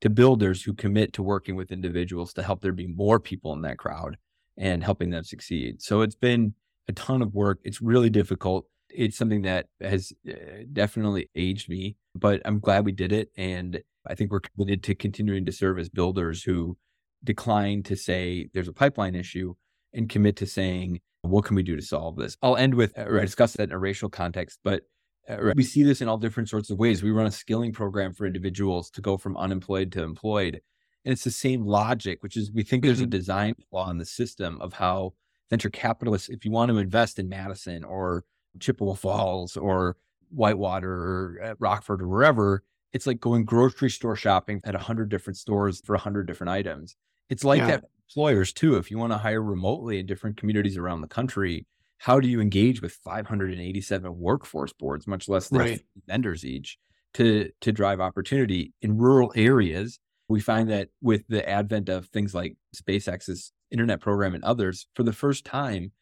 to 0.00 0.10
builders 0.10 0.62
who 0.62 0.74
commit 0.74 1.12
to 1.12 1.22
working 1.22 1.54
with 1.54 1.70
individuals 1.70 2.32
to 2.32 2.42
help 2.42 2.62
there 2.62 2.72
be 2.72 2.88
more 2.88 3.20
people 3.20 3.52
in 3.52 3.62
that 3.62 3.78
crowd 3.78 4.16
and 4.56 4.82
helping 4.82 5.10
them 5.10 5.22
succeed. 5.22 5.80
So 5.80 6.00
it's 6.00 6.16
been 6.16 6.54
a 6.88 6.92
ton 6.92 7.22
of 7.22 7.32
work. 7.32 7.60
It's 7.62 7.80
really 7.80 8.10
difficult. 8.10 8.66
It's 8.88 9.16
something 9.16 9.42
that 9.42 9.66
has 9.80 10.12
uh, 10.28 10.64
definitely 10.72 11.30
aged 11.36 11.68
me, 11.68 11.96
but 12.14 12.42
I'm 12.44 12.58
glad 12.58 12.84
we 12.84 12.92
did 12.92 13.12
it. 13.12 13.30
And 13.36 13.82
I 14.06 14.14
think 14.14 14.32
we're 14.32 14.40
committed 14.40 14.82
to 14.84 14.94
continuing 14.94 15.44
to 15.46 15.52
serve 15.52 15.78
as 15.78 15.88
builders 15.88 16.42
who 16.42 16.76
decline 17.22 17.82
to 17.84 17.96
say 17.96 18.48
there's 18.52 18.68
a 18.68 18.72
pipeline 18.72 19.14
issue 19.14 19.54
and 19.94 20.08
commit 20.08 20.36
to 20.36 20.46
saying, 20.46 21.00
what 21.22 21.44
can 21.44 21.56
we 21.56 21.62
do 21.62 21.76
to 21.76 21.82
solve 21.82 22.16
this? 22.16 22.36
I'll 22.42 22.56
end 22.56 22.74
with, 22.74 22.96
or 22.98 23.18
I 23.18 23.24
discussed 23.24 23.56
that 23.56 23.70
in 23.70 23.72
a 23.72 23.78
racial 23.78 24.08
context, 24.08 24.58
but 24.62 24.82
uh, 25.28 25.52
we 25.56 25.62
see 25.62 25.82
this 25.82 26.00
in 26.00 26.08
all 26.08 26.18
different 26.18 26.48
sorts 26.48 26.70
of 26.70 26.78
ways. 26.78 27.02
We 27.02 27.10
run 27.10 27.26
a 27.26 27.30
skilling 27.30 27.72
program 27.72 28.12
for 28.12 28.26
individuals 28.26 28.90
to 28.90 29.00
go 29.00 29.16
from 29.16 29.36
unemployed 29.36 29.92
to 29.92 30.02
employed. 30.02 30.60
And 31.04 31.12
it's 31.12 31.24
the 31.24 31.30
same 31.30 31.64
logic, 31.64 32.22
which 32.22 32.36
is 32.36 32.52
we 32.52 32.62
think 32.62 32.82
there's 32.82 33.00
a 33.00 33.04
mm-hmm. 33.04 33.10
design 33.10 33.54
flaw 33.70 33.90
in 33.90 33.98
the 33.98 34.06
system 34.06 34.60
of 34.60 34.74
how 34.74 35.14
venture 35.50 35.70
capitalists, 35.70 36.28
if 36.28 36.44
you 36.44 36.50
want 36.50 36.70
to 36.70 36.78
invest 36.78 37.18
in 37.18 37.28
Madison 37.28 37.84
or 37.84 38.24
Chippewa 38.58 38.94
Falls 38.94 39.56
or 39.56 39.96
Whitewater 40.30 40.92
or 40.92 41.40
uh, 41.42 41.54
Rockford 41.58 42.02
or 42.02 42.08
wherever, 42.08 42.62
it's 42.92 43.06
like 43.06 43.20
going 43.20 43.44
grocery 43.44 43.90
store 43.90 44.16
shopping 44.16 44.60
at 44.64 44.74
a 44.74 44.78
hundred 44.78 45.08
different 45.08 45.36
stores 45.36 45.80
for 45.84 45.94
a 45.94 45.98
hundred 45.98 46.26
different 46.26 46.50
items. 46.50 46.96
It's 47.28 47.44
like 47.44 47.60
yeah. 47.60 47.66
that 47.68 47.84
employers 48.08 48.52
too. 48.52 48.76
If 48.76 48.90
you 48.90 48.98
want 48.98 49.12
to 49.12 49.18
hire 49.18 49.42
remotely 49.42 49.98
in 49.98 50.06
different 50.06 50.36
communities 50.36 50.76
around 50.76 51.00
the 51.00 51.08
country, 51.08 51.66
how 51.98 52.20
do 52.20 52.28
you 52.28 52.40
engage 52.40 52.82
with 52.82 52.92
587 52.92 54.18
workforce 54.18 54.72
boards, 54.72 55.06
much 55.06 55.28
less 55.28 55.50
right. 55.50 55.80
vendors 56.06 56.44
each, 56.44 56.78
to 57.14 57.50
to 57.60 57.72
drive 57.72 58.00
opportunity 58.00 58.72
in 58.82 58.98
rural 58.98 59.32
areas? 59.34 59.98
We 60.28 60.40
find 60.40 60.70
that 60.70 60.88
with 61.02 61.26
the 61.28 61.46
advent 61.48 61.88
of 61.88 62.06
things 62.06 62.34
like 62.34 62.56
SpaceX's 62.74 63.52
internet 63.70 64.00
program 64.00 64.34
and 64.34 64.44
others, 64.44 64.86
for 64.94 65.02
the 65.02 65.12
first 65.12 65.44
time 65.44 65.92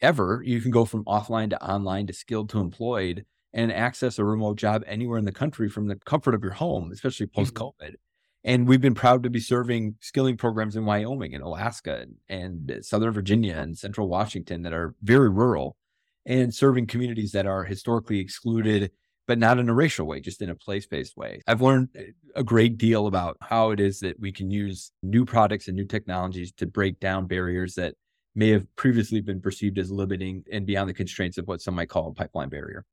ever, 0.00 0.42
you 0.44 0.60
can 0.60 0.70
go 0.70 0.84
from 0.84 1.04
offline 1.04 1.50
to 1.50 1.62
online 1.62 2.06
to 2.06 2.12
skilled 2.12 2.50
to 2.50 2.60
employed 2.60 3.24
and 3.52 3.72
access 3.72 4.18
a 4.18 4.24
remote 4.24 4.56
job 4.58 4.82
anywhere 4.86 5.18
in 5.18 5.24
the 5.24 5.32
country 5.32 5.68
from 5.68 5.88
the 5.88 5.96
comfort 5.96 6.34
of 6.34 6.42
your 6.42 6.52
home, 6.52 6.90
especially 6.92 7.26
post 7.26 7.54
COVID. 7.54 7.72
Mm-hmm. 7.80 8.07
And 8.48 8.66
we've 8.66 8.80
been 8.80 8.94
proud 8.94 9.24
to 9.24 9.30
be 9.30 9.40
serving 9.40 9.96
skilling 10.00 10.38
programs 10.38 10.74
in 10.74 10.86
Wyoming 10.86 11.34
and 11.34 11.44
Alaska 11.44 12.06
and, 12.30 12.70
and 12.70 12.82
Southern 12.82 13.12
Virginia 13.12 13.54
and 13.54 13.76
Central 13.76 14.08
Washington 14.08 14.62
that 14.62 14.72
are 14.72 14.94
very 15.02 15.28
rural 15.28 15.76
and 16.24 16.54
serving 16.54 16.86
communities 16.86 17.32
that 17.32 17.44
are 17.44 17.64
historically 17.64 18.20
excluded, 18.20 18.90
but 19.26 19.38
not 19.38 19.58
in 19.58 19.68
a 19.68 19.74
racial 19.74 20.06
way, 20.06 20.20
just 20.20 20.40
in 20.40 20.48
a 20.48 20.54
place 20.54 20.86
based 20.86 21.14
way. 21.14 21.42
I've 21.46 21.60
learned 21.60 21.90
a 22.34 22.42
great 22.42 22.78
deal 22.78 23.06
about 23.06 23.36
how 23.42 23.70
it 23.70 23.80
is 23.80 24.00
that 24.00 24.18
we 24.18 24.32
can 24.32 24.50
use 24.50 24.92
new 25.02 25.26
products 25.26 25.68
and 25.68 25.76
new 25.76 25.84
technologies 25.84 26.50
to 26.52 26.66
break 26.66 27.00
down 27.00 27.26
barriers 27.26 27.74
that 27.74 27.96
may 28.34 28.48
have 28.48 28.64
previously 28.76 29.20
been 29.20 29.42
perceived 29.42 29.76
as 29.76 29.90
limiting 29.90 30.42
and 30.50 30.64
beyond 30.64 30.88
the 30.88 30.94
constraints 30.94 31.36
of 31.36 31.46
what 31.46 31.60
some 31.60 31.74
might 31.74 31.90
call 31.90 32.08
a 32.08 32.14
pipeline 32.14 32.48
barrier. 32.48 32.86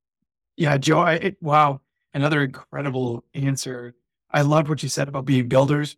Yeah, 0.57 0.77
Joe, 0.77 0.99
I, 0.99 1.13
it, 1.13 1.37
wow. 1.41 1.79
Another 2.13 2.43
incredible 2.43 3.23
answer. 3.33 3.95
I 4.35 4.41
loved 4.41 4.67
what 4.67 4.83
you 4.83 4.89
said 4.89 5.07
about 5.07 5.23
being 5.23 5.47
builders, 5.47 5.95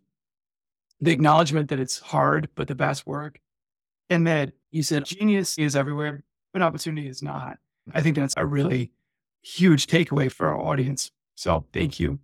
the 1.00 1.10
acknowledgement 1.10 1.70
that 1.70 1.80
it's 1.80 1.98
hard, 1.98 2.48
but 2.54 2.68
the 2.68 2.74
best 2.76 3.04
work. 3.04 3.40
And 4.10 4.28
that 4.28 4.52
you 4.70 4.84
said 4.84 5.04
genius 5.06 5.58
is 5.58 5.74
everywhere, 5.74 6.22
but 6.52 6.62
opportunity 6.62 7.08
is 7.08 7.20
not. 7.20 7.58
I 7.92 8.00
think 8.00 8.14
that's 8.14 8.34
a 8.36 8.46
really 8.46 8.92
huge 9.42 9.88
takeaway 9.88 10.30
for 10.30 10.46
our 10.46 10.58
audience. 10.58 11.10
So 11.34 11.64
thank 11.72 11.98
you. 11.98 12.20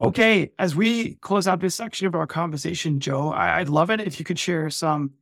Okay, 0.00 0.50
as 0.58 0.74
we 0.74 1.14
close 1.14 1.46
out 1.46 1.60
this 1.60 1.76
section 1.76 2.08
of 2.08 2.16
our 2.16 2.26
conversation, 2.26 2.98
Joe, 2.98 3.30
I'd 3.30 3.68
love 3.68 3.90
it 3.90 4.00
if 4.00 4.18
you 4.18 4.24
could 4.24 4.40
share 4.40 4.68
some 4.70 5.12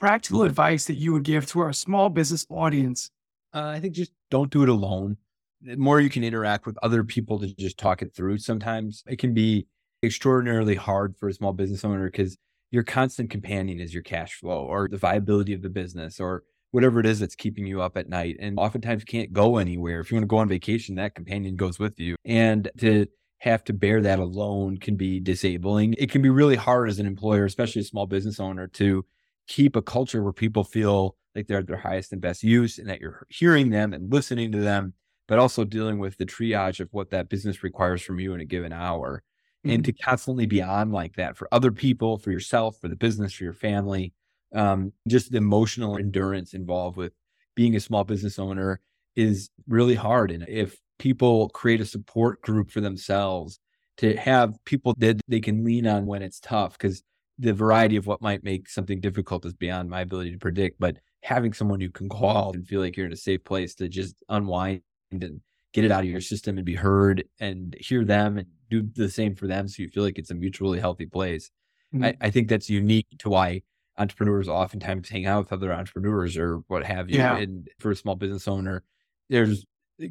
practical 0.00 0.44
advice 0.44 0.86
that 0.86 0.94
you 0.94 1.12
would 1.12 1.24
give 1.24 1.44
to 1.48 1.60
our 1.60 1.74
small 1.74 2.08
business 2.08 2.46
audience. 2.48 3.10
Uh, 3.52 3.66
I 3.66 3.80
think 3.80 3.94
just 3.94 4.12
don't 4.30 4.50
do 4.50 4.62
it 4.62 4.70
alone 4.70 5.18
the 5.62 5.76
more 5.76 6.00
you 6.00 6.10
can 6.10 6.24
interact 6.24 6.66
with 6.66 6.78
other 6.82 7.04
people 7.04 7.38
to 7.40 7.54
just 7.56 7.78
talk 7.78 8.02
it 8.02 8.14
through, 8.14 8.38
sometimes 8.38 9.02
it 9.06 9.18
can 9.18 9.34
be 9.34 9.66
extraordinarily 10.02 10.74
hard 10.74 11.16
for 11.16 11.28
a 11.28 11.32
small 11.32 11.52
business 11.52 11.84
owner 11.84 12.10
because 12.10 12.36
your 12.70 12.82
constant 12.82 13.30
companion 13.30 13.80
is 13.80 13.94
your 13.94 14.02
cash 14.02 14.34
flow 14.34 14.64
or 14.64 14.88
the 14.88 14.96
viability 14.96 15.54
of 15.54 15.62
the 15.62 15.68
business 15.68 16.20
or 16.20 16.42
whatever 16.72 17.00
it 17.00 17.06
is 17.06 17.20
that's 17.20 17.34
keeping 17.34 17.66
you 17.66 17.80
up 17.80 17.96
at 17.96 18.08
night. 18.08 18.36
And 18.38 18.58
oftentimes 18.58 19.02
you 19.02 19.06
can't 19.06 19.32
go 19.32 19.56
anywhere. 19.56 20.00
If 20.00 20.10
you 20.10 20.16
want 20.16 20.24
to 20.24 20.28
go 20.28 20.38
on 20.38 20.48
vacation, 20.48 20.96
that 20.96 21.14
companion 21.14 21.56
goes 21.56 21.78
with 21.78 21.98
you. 21.98 22.16
And 22.24 22.70
to 22.78 23.06
have 23.38 23.64
to 23.64 23.72
bear 23.72 24.02
that 24.02 24.18
alone 24.18 24.78
can 24.78 24.96
be 24.96 25.20
disabling. 25.20 25.94
It 25.98 26.10
can 26.10 26.22
be 26.22 26.30
really 26.30 26.56
hard 26.56 26.88
as 26.88 26.98
an 26.98 27.06
employer, 27.06 27.44
especially 27.44 27.82
a 27.82 27.84
small 27.84 28.06
business 28.06 28.40
owner, 28.40 28.66
to 28.68 29.04
keep 29.46 29.76
a 29.76 29.82
culture 29.82 30.22
where 30.22 30.32
people 30.32 30.64
feel 30.64 31.16
like 31.34 31.46
they're 31.46 31.58
at 31.58 31.66
their 31.66 31.76
highest 31.76 32.12
and 32.12 32.20
best 32.20 32.42
use 32.42 32.78
and 32.78 32.88
that 32.88 33.00
you're 33.00 33.26
hearing 33.28 33.70
them 33.70 33.92
and 33.92 34.12
listening 34.12 34.52
to 34.52 34.58
them 34.58 34.94
but 35.28 35.38
also 35.38 35.64
dealing 35.64 35.98
with 35.98 36.16
the 36.18 36.26
triage 36.26 36.80
of 36.80 36.88
what 36.92 37.10
that 37.10 37.28
business 37.28 37.62
requires 37.62 38.02
from 38.02 38.20
you 38.20 38.34
in 38.34 38.40
a 38.40 38.44
given 38.44 38.72
hour. 38.72 39.22
Mm-hmm. 39.64 39.74
And 39.74 39.84
to 39.84 39.92
constantly 39.92 40.46
be 40.46 40.62
on 40.62 40.92
like 40.92 41.16
that 41.16 41.36
for 41.36 41.48
other 41.50 41.72
people, 41.72 42.18
for 42.18 42.30
yourself, 42.30 42.78
for 42.80 42.88
the 42.88 42.96
business, 42.96 43.32
for 43.32 43.44
your 43.44 43.52
family, 43.52 44.12
um, 44.54 44.92
just 45.08 45.32
the 45.32 45.38
emotional 45.38 45.98
endurance 45.98 46.54
involved 46.54 46.96
with 46.96 47.12
being 47.54 47.74
a 47.74 47.80
small 47.80 48.04
business 48.04 48.38
owner 48.38 48.80
is 49.16 49.50
really 49.66 49.94
hard. 49.94 50.30
And 50.30 50.46
if 50.48 50.76
people 50.98 51.48
create 51.48 51.80
a 51.80 51.86
support 51.86 52.40
group 52.42 52.70
for 52.70 52.80
themselves 52.80 53.58
to 53.98 54.16
have 54.16 54.62
people 54.64 54.94
that 54.98 55.20
they 55.26 55.40
can 55.40 55.64
lean 55.64 55.86
on 55.86 56.06
when 56.06 56.22
it's 56.22 56.38
tough, 56.38 56.78
because 56.78 57.02
the 57.38 57.52
variety 57.52 57.96
of 57.96 58.06
what 58.06 58.22
might 58.22 58.44
make 58.44 58.68
something 58.68 59.00
difficult 59.00 59.44
is 59.44 59.54
beyond 59.54 59.90
my 59.90 60.02
ability 60.02 60.32
to 60.32 60.38
predict. 60.38 60.78
But 60.78 60.98
having 61.22 61.52
someone 61.52 61.80
you 61.80 61.90
can 61.90 62.08
call 62.08 62.52
and 62.52 62.66
feel 62.66 62.80
like 62.80 62.96
you're 62.96 63.06
in 63.06 63.12
a 63.12 63.16
safe 63.16 63.42
place 63.42 63.74
to 63.76 63.88
just 63.88 64.22
unwind 64.28 64.82
and 65.10 65.40
get 65.72 65.84
it 65.84 65.92
out 65.92 66.04
of 66.04 66.10
your 66.10 66.20
system 66.20 66.56
and 66.56 66.64
be 66.64 66.74
heard 66.74 67.24
and 67.38 67.76
hear 67.78 68.04
them 68.04 68.38
and 68.38 68.46
do 68.70 68.88
the 68.94 69.08
same 69.10 69.34
for 69.34 69.46
them 69.46 69.68
so 69.68 69.82
you 69.82 69.88
feel 69.88 70.02
like 70.02 70.18
it's 70.18 70.30
a 70.30 70.34
mutually 70.34 70.80
healthy 70.80 71.06
place. 71.06 71.50
Mm-hmm. 71.94 72.04
I, 72.04 72.16
I, 72.20 72.30
think 72.30 72.48
that's 72.48 72.70
unique 72.70 73.06
to 73.18 73.28
why 73.28 73.62
entrepreneurs 73.98 74.48
oftentimes 74.48 75.08
hang 75.08 75.26
out 75.26 75.44
with 75.44 75.52
other 75.52 75.72
entrepreneurs 75.72 76.36
or 76.36 76.62
what 76.68 76.84
have 76.84 77.10
you. 77.10 77.18
Yeah. 77.18 77.36
And 77.36 77.68
for 77.78 77.90
a 77.90 77.96
small 77.96 78.14
business 78.14 78.48
owner, 78.48 78.82
there's 79.28 79.64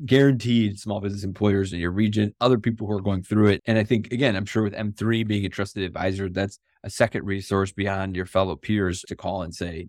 guaranteed 0.06 0.80
small 0.80 1.00
business 1.00 1.24
employers 1.24 1.74
in 1.74 1.80
your 1.80 1.92
region, 1.92 2.34
other 2.42 2.58
people 2.58 2.88
who 2.88 2.94
are 2.94 3.02
going 3.02 3.24
through 3.24 3.48
it. 3.48 3.62
And 3.66 3.78
I 3.78 3.84
think, 3.84 4.12
again, 4.12 4.36
I'm 4.36 4.46
sure 4.46 4.64
with 4.64 4.74
M3 4.74 5.28
being 5.28 5.46
a 5.46 5.50
trusted 5.50 5.84
advisor, 5.84 6.30
that's 6.30 6.60
a 6.84 6.90
second 6.90 7.26
resource 7.26 7.72
beyond 7.72 8.16
your 8.16 8.26
fellow 8.26 8.56
peers 8.56 9.04
to 9.08 9.16
call 9.16 9.42
and 9.42 9.54
say, 9.54 9.88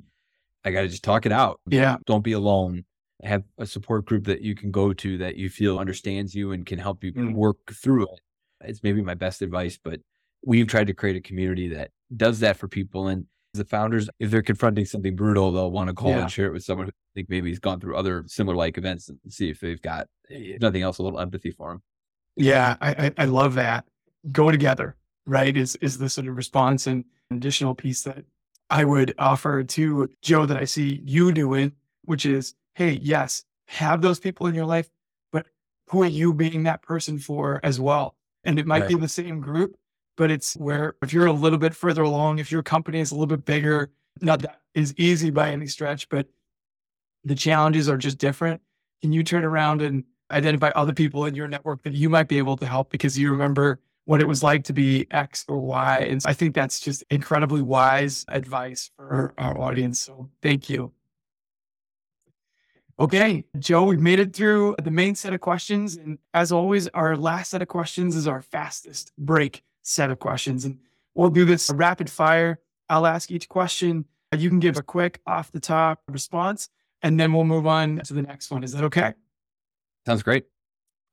I 0.64 0.70
got 0.70 0.82
to 0.82 0.88
just 0.88 1.04
talk 1.04 1.26
it 1.26 1.32
out. 1.32 1.60
Yeah. 1.68 1.96
Don't 2.06 2.24
be 2.24 2.32
alone 2.32 2.84
have 3.22 3.44
a 3.58 3.66
support 3.66 4.04
group 4.04 4.24
that 4.24 4.42
you 4.42 4.54
can 4.54 4.70
go 4.70 4.92
to 4.92 5.18
that 5.18 5.36
you 5.36 5.48
feel 5.48 5.78
understands 5.78 6.34
you 6.34 6.52
and 6.52 6.66
can 6.66 6.78
help 6.78 7.02
you 7.02 7.12
mm. 7.12 7.34
work 7.34 7.56
through 7.72 8.04
it. 8.04 8.20
It's 8.62 8.82
maybe 8.82 9.02
my 9.02 9.14
best 9.14 9.42
advice, 9.42 9.78
but 9.82 10.00
we've 10.44 10.66
tried 10.66 10.86
to 10.88 10.94
create 10.94 11.16
a 11.16 11.20
community 11.20 11.68
that 11.68 11.90
does 12.14 12.40
that 12.40 12.56
for 12.56 12.68
people. 12.68 13.08
And 13.08 13.26
the 13.54 13.64
founders, 13.64 14.08
if 14.18 14.30
they're 14.30 14.42
confronting 14.42 14.84
something 14.84 15.16
brutal, 15.16 15.50
they'll 15.50 15.70
want 15.70 15.88
to 15.88 15.94
call 15.94 16.10
yeah. 16.10 16.22
and 16.22 16.30
share 16.30 16.46
it 16.46 16.52
with 16.52 16.62
someone 16.62 16.86
who 16.86 16.90
I 16.90 17.12
think 17.14 17.30
maybe 17.30 17.50
has 17.50 17.58
gone 17.58 17.80
through 17.80 17.96
other 17.96 18.24
similar 18.26 18.56
like 18.56 18.76
events 18.76 19.08
and 19.08 19.18
see 19.28 19.48
if 19.48 19.60
they've 19.60 19.80
got, 19.80 20.08
if 20.28 20.60
nothing 20.60 20.82
else, 20.82 20.98
a 20.98 21.02
little 21.02 21.20
empathy 21.20 21.50
for 21.50 21.70
them. 21.70 21.82
Yeah, 22.36 22.76
I, 22.80 23.12
I 23.16 23.24
love 23.24 23.54
that. 23.54 23.86
Go 24.30 24.50
together, 24.50 24.96
right? 25.24 25.56
Is 25.56 25.76
is 25.76 25.96
the 25.98 26.10
sort 26.10 26.28
of 26.28 26.36
response 26.36 26.86
and 26.86 27.04
additional 27.30 27.74
piece 27.74 28.02
that 28.02 28.24
I 28.68 28.84
would 28.84 29.14
offer 29.18 29.64
to 29.64 30.08
Joe 30.20 30.44
that 30.44 30.56
I 30.56 30.64
see 30.64 31.00
you 31.04 31.32
doing, 31.32 31.72
which 32.04 32.26
is 32.26 32.54
hey, 32.76 33.00
yes, 33.02 33.42
have 33.68 34.02
those 34.02 34.20
people 34.20 34.46
in 34.46 34.54
your 34.54 34.66
life, 34.66 34.90
but 35.32 35.46
who 35.88 36.02
are 36.02 36.06
you 36.06 36.34
being 36.34 36.64
that 36.64 36.82
person 36.82 37.18
for 37.18 37.58
as 37.62 37.80
well? 37.80 38.16
And 38.44 38.58
it 38.58 38.66
might 38.66 38.82
right. 38.82 38.88
be 38.88 38.94
the 38.96 39.08
same 39.08 39.40
group, 39.40 39.76
but 40.16 40.30
it's 40.30 40.54
where 40.56 40.94
if 41.02 41.10
you're 41.10 41.26
a 41.26 41.32
little 41.32 41.58
bit 41.58 41.74
further 41.74 42.02
along, 42.02 42.38
if 42.38 42.52
your 42.52 42.62
company 42.62 43.00
is 43.00 43.12
a 43.12 43.14
little 43.14 43.34
bit 43.34 43.46
bigger, 43.46 43.90
not 44.20 44.40
that 44.40 44.60
is 44.74 44.94
easy 44.98 45.30
by 45.30 45.50
any 45.50 45.66
stretch, 45.66 46.06
but 46.10 46.28
the 47.24 47.34
challenges 47.34 47.88
are 47.88 47.96
just 47.96 48.18
different. 48.18 48.60
Can 49.00 49.10
you 49.10 49.24
turn 49.24 49.42
around 49.42 49.80
and 49.80 50.04
identify 50.30 50.68
other 50.74 50.92
people 50.92 51.24
in 51.24 51.34
your 51.34 51.48
network 51.48 51.82
that 51.84 51.94
you 51.94 52.10
might 52.10 52.28
be 52.28 52.36
able 52.36 52.58
to 52.58 52.66
help 52.66 52.90
because 52.90 53.18
you 53.18 53.30
remember 53.30 53.80
what 54.04 54.20
it 54.20 54.28
was 54.28 54.42
like 54.42 54.64
to 54.64 54.74
be 54.74 55.06
X 55.10 55.46
or 55.48 55.58
Y? 55.60 56.06
And 56.10 56.20
I 56.26 56.34
think 56.34 56.54
that's 56.54 56.78
just 56.78 57.04
incredibly 57.08 57.62
wise 57.62 58.26
advice 58.28 58.90
for 58.96 59.32
our 59.38 59.58
audience. 59.58 59.98
So 59.98 60.28
thank 60.42 60.68
you. 60.68 60.92
Okay, 62.98 63.44
Joe, 63.58 63.84
we've 63.84 64.00
made 64.00 64.18
it 64.18 64.34
through 64.34 64.76
the 64.82 64.90
main 64.90 65.14
set 65.14 65.34
of 65.34 65.40
questions. 65.40 65.96
And 65.96 66.18
as 66.32 66.50
always, 66.50 66.88
our 66.88 67.16
last 67.16 67.50
set 67.50 67.60
of 67.60 67.68
questions 67.68 68.16
is 68.16 68.26
our 68.26 68.40
fastest 68.40 69.12
break 69.18 69.62
set 69.82 70.10
of 70.10 70.18
questions. 70.18 70.64
And 70.64 70.78
We'll 71.16 71.30
do 71.30 71.46
this 71.46 71.70
rapid 71.70 72.10
fire. 72.10 72.60
I'll 72.90 73.06
ask 73.06 73.30
each 73.30 73.48
question. 73.48 74.04
You 74.36 74.50
can 74.50 74.58
give 74.58 74.76
a 74.76 74.82
quick 74.82 75.20
off 75.26 75.50
the 75.50 75.60
top 75.60 76.02
response, 76.08 76.68
and 77.00 77.18
then 77.18 77.32
we'll 77.32 77.44
move 77.44 77.66
on 77.66 78.00
to 78.04 78.12
the 78.12 78.20
next 78.20 78.50
one. 78.50 78.62
Is 78.62 78.72
that 78.72 78.84
okay? 78.84 79.14
Sounds 80.04 80.22
great. 80.22 80.44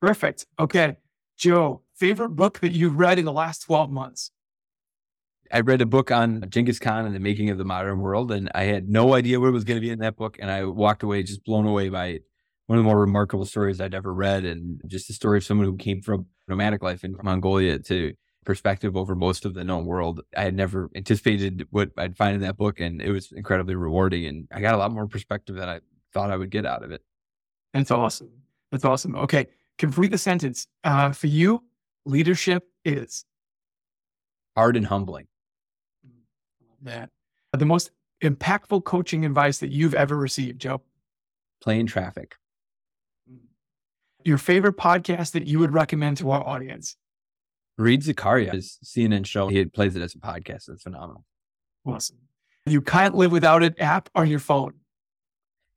Perfect. 0.01 0.45
Okay. 0.59 0.97
Joe, 1.37 1.83
favorite 1.95 2.31
book 2.31 2.59
that 2.59 2.73
you've 2.73 2.97
read 2.99 3.17
in 3.17 3.23
the 3.23 3.31
last 3.31 3.59
12 3.59 3.89
months? 3.91 4.31
I 5.53 5.59
read 5.59 5.81
a 5.81 5.85
book 5.85 6.09
on 6.09 6.43
Genghis 6.49 6.79
Khan 6.79 7.05
and 7.05 7.13
the 7.13 7.19
making 7.19 7.51
of 7.51 7.59
the 7.59 7.63
modern 7.63 7.99
world, 7.99 8.31
and 8.31 8.49
I 8.55 8.63
had 8.63 8.89
no 8.89 9.13
idea 9.13 9.39
what 9.39 9.49
it 9.49 9.51
was 9.51 9.63
going 9.63 9.77
to 9.77 9.85
be 9.85 9.91
in 9.91 9.99
that 9.99 10.15
book. 10.15 10.37
And 10.39 10.49
I 10.49 10.63
walked 10.63 11.03
away 11.03 11.21
just 11.21 11.43
blown 11.45 11.67
away 11.67 11.89
by 11.89 12.07
it. 12.07 12.23
One 12.65 12.79
of 12.79 12.83
the 12.83 12.89
more 12.89 12.99
remarkable 12.99 13.45
stories 13.45 13.79
I'd 13.79 13.93
ever 13.93 14.11
read, 14.11 14.45
and 14.45 14.81
just 14.87 15.07
the 15.07 15.13
story 15.13 15.37
of 15.37 15.43
someone 15.43 15.67
who 15.67 15.77
came 15.77 16.01
from 16.01 16.25
nomadic 16.47 16.81
life 16.81 17.03
in 17.03 17.15
Mongolia 17.21 17.77
to 17.77 18.13
perspective 18.45 18.97
over 18.97 19.13
most 19.13 19.45
of 19.45 19.53
the 19.53 19.63
known 19.63 19.85
world. 19.85 20.21
I 20.35 20.41
had 20.41 20.55
never 20.55 20.89
anticipated 20.95 21.67
what 21.69 21.91
I'd 21.99 22.17
find 22.17 22.33
in 22.33 22.41
that 22.41 22.57
book, 22.57 22.79
and 22.79 22.99
it 22.99 23.11
was 23.11 23.31
incredibly 23.31 23.75
rewarding. 23.75 24.25
And 24.25 24.47
I 24.51 24.59
got 24.59 24.73
a 24.73 24.77
lot 24.77 24.91
more 24.91 25.07
perspective 25.07 25.55
than 25.55 25.69
I 25.69 25.81
thought 26.13 26.31
I 26.31 26.37
would 26.37 26.49
get 26.49 26.65
out 26.65 26.83
of 26.83 26.91
it. 26.91 27.03
That's 27.75 27.91
awesome. 27.91 28.31
That's 28.71 28.85
awesome. 28.85 29.15
Okay. 29.17 29.45
Complete 29.77 30.09
the 30.09 30.17
sentence. 30.17 30.65
Uh, 30.83 31.11
for 31.11 31.27
you, 31.27 31.63
leadership 32.05 32.67
is 32.83 33.25
hard 34.55 34.77
and 34.77 34.87
humbling. 34.87 35.27
That 36.83 37.09
the 37.51 37.65
most 37.65 37.91
impactful 38.23 38.83
coaching 38.83 39.25
advice 39.25 39.59
that 39.59 39.71
you've 39.71 39.93
ever 39.93 40.17
received, 40.17 40.59
Joe. 40.61 40.81
Playing 41.61 41.87
traffic. 41.87 42.35
Your 44.25 44.37
favorite 44.37 44.77
podcast 44.77 45.31
that 45.31 45.47
you 45.47 45.59
would 45.59 45.73
recommend 45.73 46.17
to 46.17 46.31
our 46.31 46.45
audience. 46.47 46.95
Fareed 47.79 48.03
Zakaria, 48.03 48.53
his 48.53 48.77
CNN 48.83 49.25
show, 49.25 49.47
he 49.47 49.65
plays 49.65 49.95
it 49.95 50.01
as 50.01 50.15
a 50.15 50.19
podcast. 50.19 50.69
It's 50.69 50.83
phenomenal. 50.83 51.25
Awesome. 51.85 52.17
You 52.65 52.81
can't 52.81 53.15
live 53.15 53.31
without 53.31 53.63
an 53.63 53.75
app 53.79 54.09
on 54.15 54.29
your 54.29 54.39
phone. 54.39 54.75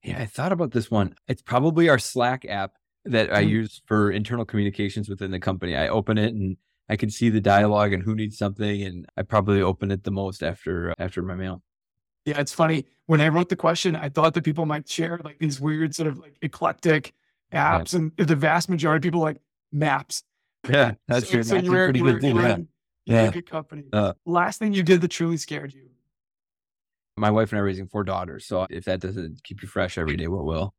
Yeah, 0.04 0.18
I 0.20 0.26
thought 0.26 0.52
about 0.52 0.70
this 0.70 0.90
one. 0.90 1.16
It's 1.26 1.42
probably 1.42 1.88
our 1.88 1.98
Slack 1.98 2.44
app 2.48 2.74
that 3.04 3.32
I 3.32 3.44
mm. 3.44 3.48
use 3.48 3.82
for 3.86 4.10
internal 4.10 4.44
communications 4.44 5.08
within 5.08 5.32
the 5.32 5.40
company. 5.40 5.74
I 5.74 5.88
open 5.88 6.18
it 6.18 6.32
and 6.32 6.56
I 6.88 6.96
can 6.96 7.10
see 7.10 7.30
the 7.30 7.40
dialogue 7.40 7.92
and 7.92 8.02
who 8.02 8.14
needs 8.14 8.38
something, 8.38 8.82
and 8.82 9.06
I 9.16 9.22
probably 9.22 9.60
open 9.60 9.90
it 9.90 10.04
the 10.04 10.10
most 10.10 10.42
after 10.42 10.94
after 10.98 11.22
my 11.22 11.34
mail. 11.34 11.62
Yeah, 12.24 12.40
it's 12.40 12.52
funny. 12.52 12.86
When 13.06 13.20
I 13.20 13.28
wrote 13.28 13.48
the 13.48 13.56
question, 13.56 13.96
I 13.96 14.08
thought 14.08 14.34
that 14.34 14.44
people 14.44 14.66
might 14.66 14.88
share 14.88 15.20
like 15.24 15.38
these 15.38 15.60
weird 15.60 15.94
sort 15.94 16.08
of 16.08 16.18
like 16.18 16.36
eclectic 16.42 17.14
apps, 17.52 17.92
yeah. 17.92 18.00
and 18.00 18.12
the 18.16 18.36
vast 18.36 18.68
majority 18.68 18.98
of 18.98 19.12
people 19.12 19.20
like 19.20 19.40
maps. 19.72 20.22
Yeah, 20.68 20.94
that's 21.08 21.26
so, 21.26 21.32
true. 21.32 21.42
So 21.42 21.56
you 21.56 21.70
were, 21.70 21.86
pretty 21.86 22.00
good 22.00 22.20
thing. 22.20 22.36
Yeah, 22.36 23.24
yeah. 23.24 23.30
good 23.30 23.48
company. 23.48 23.84
Uh, 23.92 24.14
Last 24.24 24.58
thing 24.58 24.72
you 24.72 24.82
did 24.82 25.00
that 25.00 25.08
truly 25.08 25.36
scared 25.36 25.72
you. 25.72 25.88
My 27.16 27.30
wife 27.30 27.50
and 27.52 27.58
I 27.58 27.62
are 27.62 27.64
raising 27.64 27.86
four 27.86 28.04
daughters, 28.04 28.44
so 28.44 28.66
if 28.68 28.84
that 28.84 29.00
doesn't 29.00 29.42
keep 29.42 29.62
you 29.62 29.68
fresh 29.68 29.96
every 29.96 30.16
day, 30.16 30.26
what 30.28 30.44
will? 30.44 30.74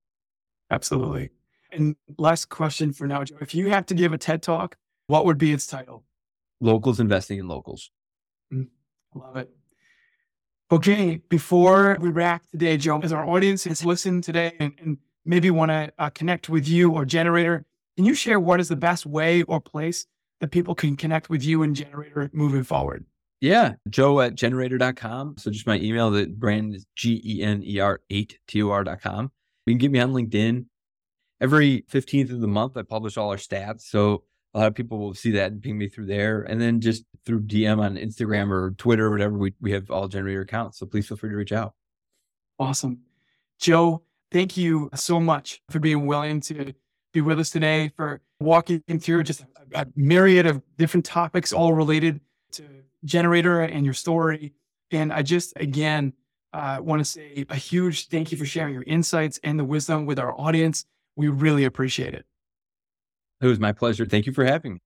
Absolutely. 0.69 1.31
And 1.71 1.95
last 2.17 2.49
question 2.49 2.93
for 2.93 3.07
now, 3.07 3.23
Joe. 3.23 3.37
If 3.41 3.55
you 3.55 3.69
have 3.69 3.85
to 3.87 3.93
give 3.93 4.13
a 4.13 4.17
TED 4.17 4.41
talk, 4.41 4.77
what 5.07 5.25
would 5.25 5.37
be 5.37 5.51
its 5.51 5.65
title? 5.65 6.03
Locals 6.59 6.99
investing 6.99 7.39
in 7.39 7.47
locals. 7.47 7.91
Mm, 8.53 8.67
love 9.15 9.37
it. 9.37 9.49
Okay, 10.69 11.21
before 11.29 11.97
we 12.01 12.09
wrap 12.09 12.45
today, 12.51 12.75
Joe, 12.75 12.99
as 12.99 13.13
our 13.13 13.25
audience 13.25 13.63
has 13.63 13.85
listened 13.85 14.25
today 14.25 14.53
and, 14.59 14.73
and 14.81 14.97
maybe 15.25 15.49
want 15.49 15.71
to 15.71 15.91
uh, 15.97 16.09
connect 16.09 16.49
with 16.49 16.67
you 16.67 16.91
or 16.91 17.05
gener8tor, 17.05 17.63
can 17.95 18.05
you 18.05 18.13
share 18.13 18.39
what 18.39 18.59
is 18.59 18.67
the 18.67 18.75
best 18.75 19.05
way 19.05 19.43
or 19.43 19.61
place 19.61 20.05
that 20.41 20.51
people 20.51 20.75
can 20.75 20.97
connect 20.97 21.29
with 21.29 21.43
you 21.43 21.63
and 21.63 21.75
gener8tor 21.75 22.33
moving 22.33 22.63
forward? 22.63 23.05
Yeah, 23.39 23.75
joe 23.89 24.19
at 24.19 24.35
gener8tor.com. 24.35 25.35
So 25.37 25.51
just 25.51 25.67
my 25.67 25.79
email, 25.79 26.11
the 26.11 26.25
brand 26.25 26.75
is 26.75 26.85
G 26.95 27.21
E 27.23 27.43
N 27.43 27.63
E 27.63 27.79
R 27.79 28.01
8 28.09 28.39
T 28.47 28.63
O 28.63 28.69
R.com. 28.69 29.31
You 29.65 29.73
can 29.73 29.77
get 29.77 29.91
me 29.91 29.99
on 29.99 30.11
LinkedIn. 30.11 30.65
Every 31.39 31.85
15th 31.91 32.31
of 32.31 32.41
the 32.41 32.47
month, 32.47 32.75
I 32.75 32.81
publish 32.81 33.15
all 33.15 33.29
our 33.29 33.37
stats. 33.37 33.81
So 33.81 34.23
a 34.57 34.61
lot 34.61 34.67
of 34.67 34.73
people 34.73 34.97
will 34.97 35.13
see 35.13 35.29
that 35.31 35.51
and 35.51 35.61
ping 35.61 35.77
me 35.77 35.87
through 35.87 36.07
there. 36.07 36.41
And 36.41 36.59
then 36.59 36.81
just 36.81 37.03
through 37.25 37.41
DM 37.41 37.79
on 37.79 37.95
Instagram 37.95 38.49
or 38.49 38.71
Twitter 38.71 39.05
or 39.05 39.11
whatever, 39.11 39.37
we, 39.37 39.53
we 39.61 39.71
have 39.71 39.91
all 39.91 40.09
gener8tor 40.09 40.41
accounts. 40.41 40.79
So 40.79 40.87
please 40.87 41.07
feel 41.07 41.15
free 41.15 41.29
to 41.29 41.35
reach 41.35 41.51
out. 41.51 41.75
Awesome. 42.57 43.01
Joe, 43.59 44.01
thank 44.31 44.57
you 44.57 44.89
so 44.95 45.19
much 45.19 45.61
for 45.69 45.77
being 45.77 46.07
willing 46.07 46.41
to 46.41 46.73
be 47.13 47.21
with 47.21 47.39
us 47.39 47.51
today, 47.51 47.91
for 47.95 48.19
walking 48.39 48.81
through 48.99 49.23
just 49.23 49.41
a, 49.41 49.81
a 49.81 49.85
myriad 49.95 50.47
of 50.47 50.63
different 50.79 51.05
topics, 51.05 51.53
all 51.53 51.73
related 51.75 52.19
to 52.53 52.63
gener8tor 53.05 53.71
and 53.71 53.85
your 53.85 53.93
story. 53.93 54.53
And 54.89 55.13
I 55.13 55.21
just, 55.21 55.53
again, 55.57 56.13
uh, 56.53 56.79
want 56.81 56.99
to 56.99 57.05
say 57.05 57.45
a 57.49 57.55
huge 57.55 58.07
thank 58.07 58.31
you 58.31 58.39
for 58.39 58.45
sharing 58.45 58.73
your 58.73 58.83
insights 58.87 59.39
and 59.43 59.59
the 59.59 59.65
wisdom 59.65 60.07
with 60.07 60.17
our 60.17 60.33
audience. 60.33 60.85
We 61.15 61.27
really 61.27 61.65
appreciate 61.65 62.15
it. 62.15 62.25
It 63.39 63.47
was 63.47 63.59
my 63.59 63.71
pleasure. 63.71 64.05
Thank 64.05 64.25
you 64.25 64.33
for 64.33 64.43
having 64.45 64.73
me. 64.73 64.79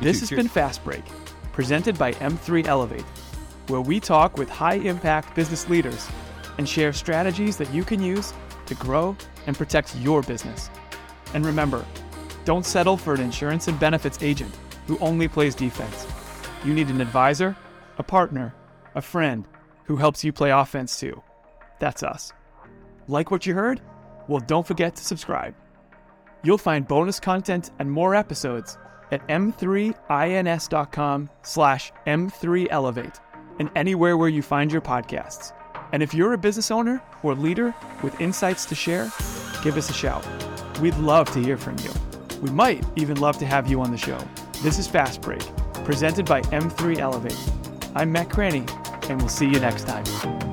This 0.00 0.20
has 0.20 0.30
been 0.30 0.48
Fast 0.48 0.84
Break, 0.84 1.02
presented 1.52 1.98
by 1.98 2.12
M3 2.14 2.66
Elevate, 2.66 3.04
where 3.68 3.80
we 3.80 4.00
talk 4.00 4.38
with 4.38 4.48
high 4.48 4.74
impact 4.74 5.34
business 5.34 5.68
leaders 5.68 6.08
and 6.58 6.68
share 6.68 6.92
strategies 6.92 7.56
that 7.56 7.72
you 7.72 7.84
can 7.84 8.02
use 8.02 8.32
to 8.66 8.74
grow 8.76 9.16
and 9.46 9.56
protect 9.56 9.96
your 9.96 10.22
business. 10.22 10.70
And 11.34 11.44
remember, 11.44 11.84
don't 12.44 12.66
settle 12.66 12.96
for 12.96 13.14
an 13.14 13.20
insurance 13.20 13.68
and 13.68 13.78
benefits 13.78 14.22
agent 14.22 14.54
who 14.86 14.98
only 14.98 15.28
plays 15.28 15.54
defense. 15.54 16.06
You 16.64 16.74
need 16.74 16.88
an 16.88 17.00
advisor, 17.00 17.56
a 17.98 18.02
partner, 18.02 18.54
a 18.94 19.02
friend 19.02 19.46
who 19.84 19.96
helps 19.96 20.22
you 20.24 20.32
play 20.32 20.50
offense 20.50 20.98
too. 20.98 21.22
That's 21.80 22.02
us. 22.02 22.32
Like 23.08 23.30
what 23.30 23.46
you 23.46 23.54
heard? 23.54 23.80
Well, 24.28 24.40
don't 24.40 24.66
forget 24.66 24.94
to 24.96 25.04
subscribe. 25.04 25.54
You'll 26.44 26.58
find 26.58 26.86
bonus 26.86 27.20
content 27.20 27.70
and 27.78 27.90
more 27.90 28.14
episodes 28.14 28.78
at 29.10 29.26
m3ins.com 29.28 31.30
slash 31.42 31.92
m3elevate 32.06 33.20
and 33.58 33.70
anywhere 33.76 34.16
where 34.16 34.28
you 34.28 34.42
find 34.42 34.72
your 34.72 34.80
podcasts. 34.80 35.52
And 35.92 36.02
if 36.02 36.14
you're 36.14 36.32
a 36.32 36.38
business 36.38 36.70
owner 36.70 37.02
or 37.22 37.34
leader 37.34 37.74
with 38.02 38.18
insights 38.20 38.64
to 38.66 38.74
share, 38.74 39.10
give 39.62 39.76
us 39.76 39.90
a 39.90 39.92
shout. 39.92 40.26
We'd 40.80 40.96
love 40.96 41.30
to 41.32 41.38
hear 41.38 41.58
from 41.58 41.76
you. 41.78 41.90
We 42.40 42.50
might 42.50 42.84
even 42.96 43.20
love 43.20 43.38
to 43.38 43.46
have 43.46 43.70
you 43.70 43.80
on 43.80 43.90
the 43.90 43.98
show. 43.98 44.18
This 44.62 44.78
is 44.78 44.88
Fast 44.88 45.20
Break, 45.20 45.42
presented 45.84 46.26
by 46.26 46.40
M3 46.42 46.98
Elevate. 46.98 47.38
I'm 47.94 48.10
Matt 48.10 48.30
Cranney, 48.30 48.68
and 49.08 49.20
we'll 49.20 49.28
see 49.28 49.46
you 49.46 49.60
next 49.60 49.86
time. 49.86 50.51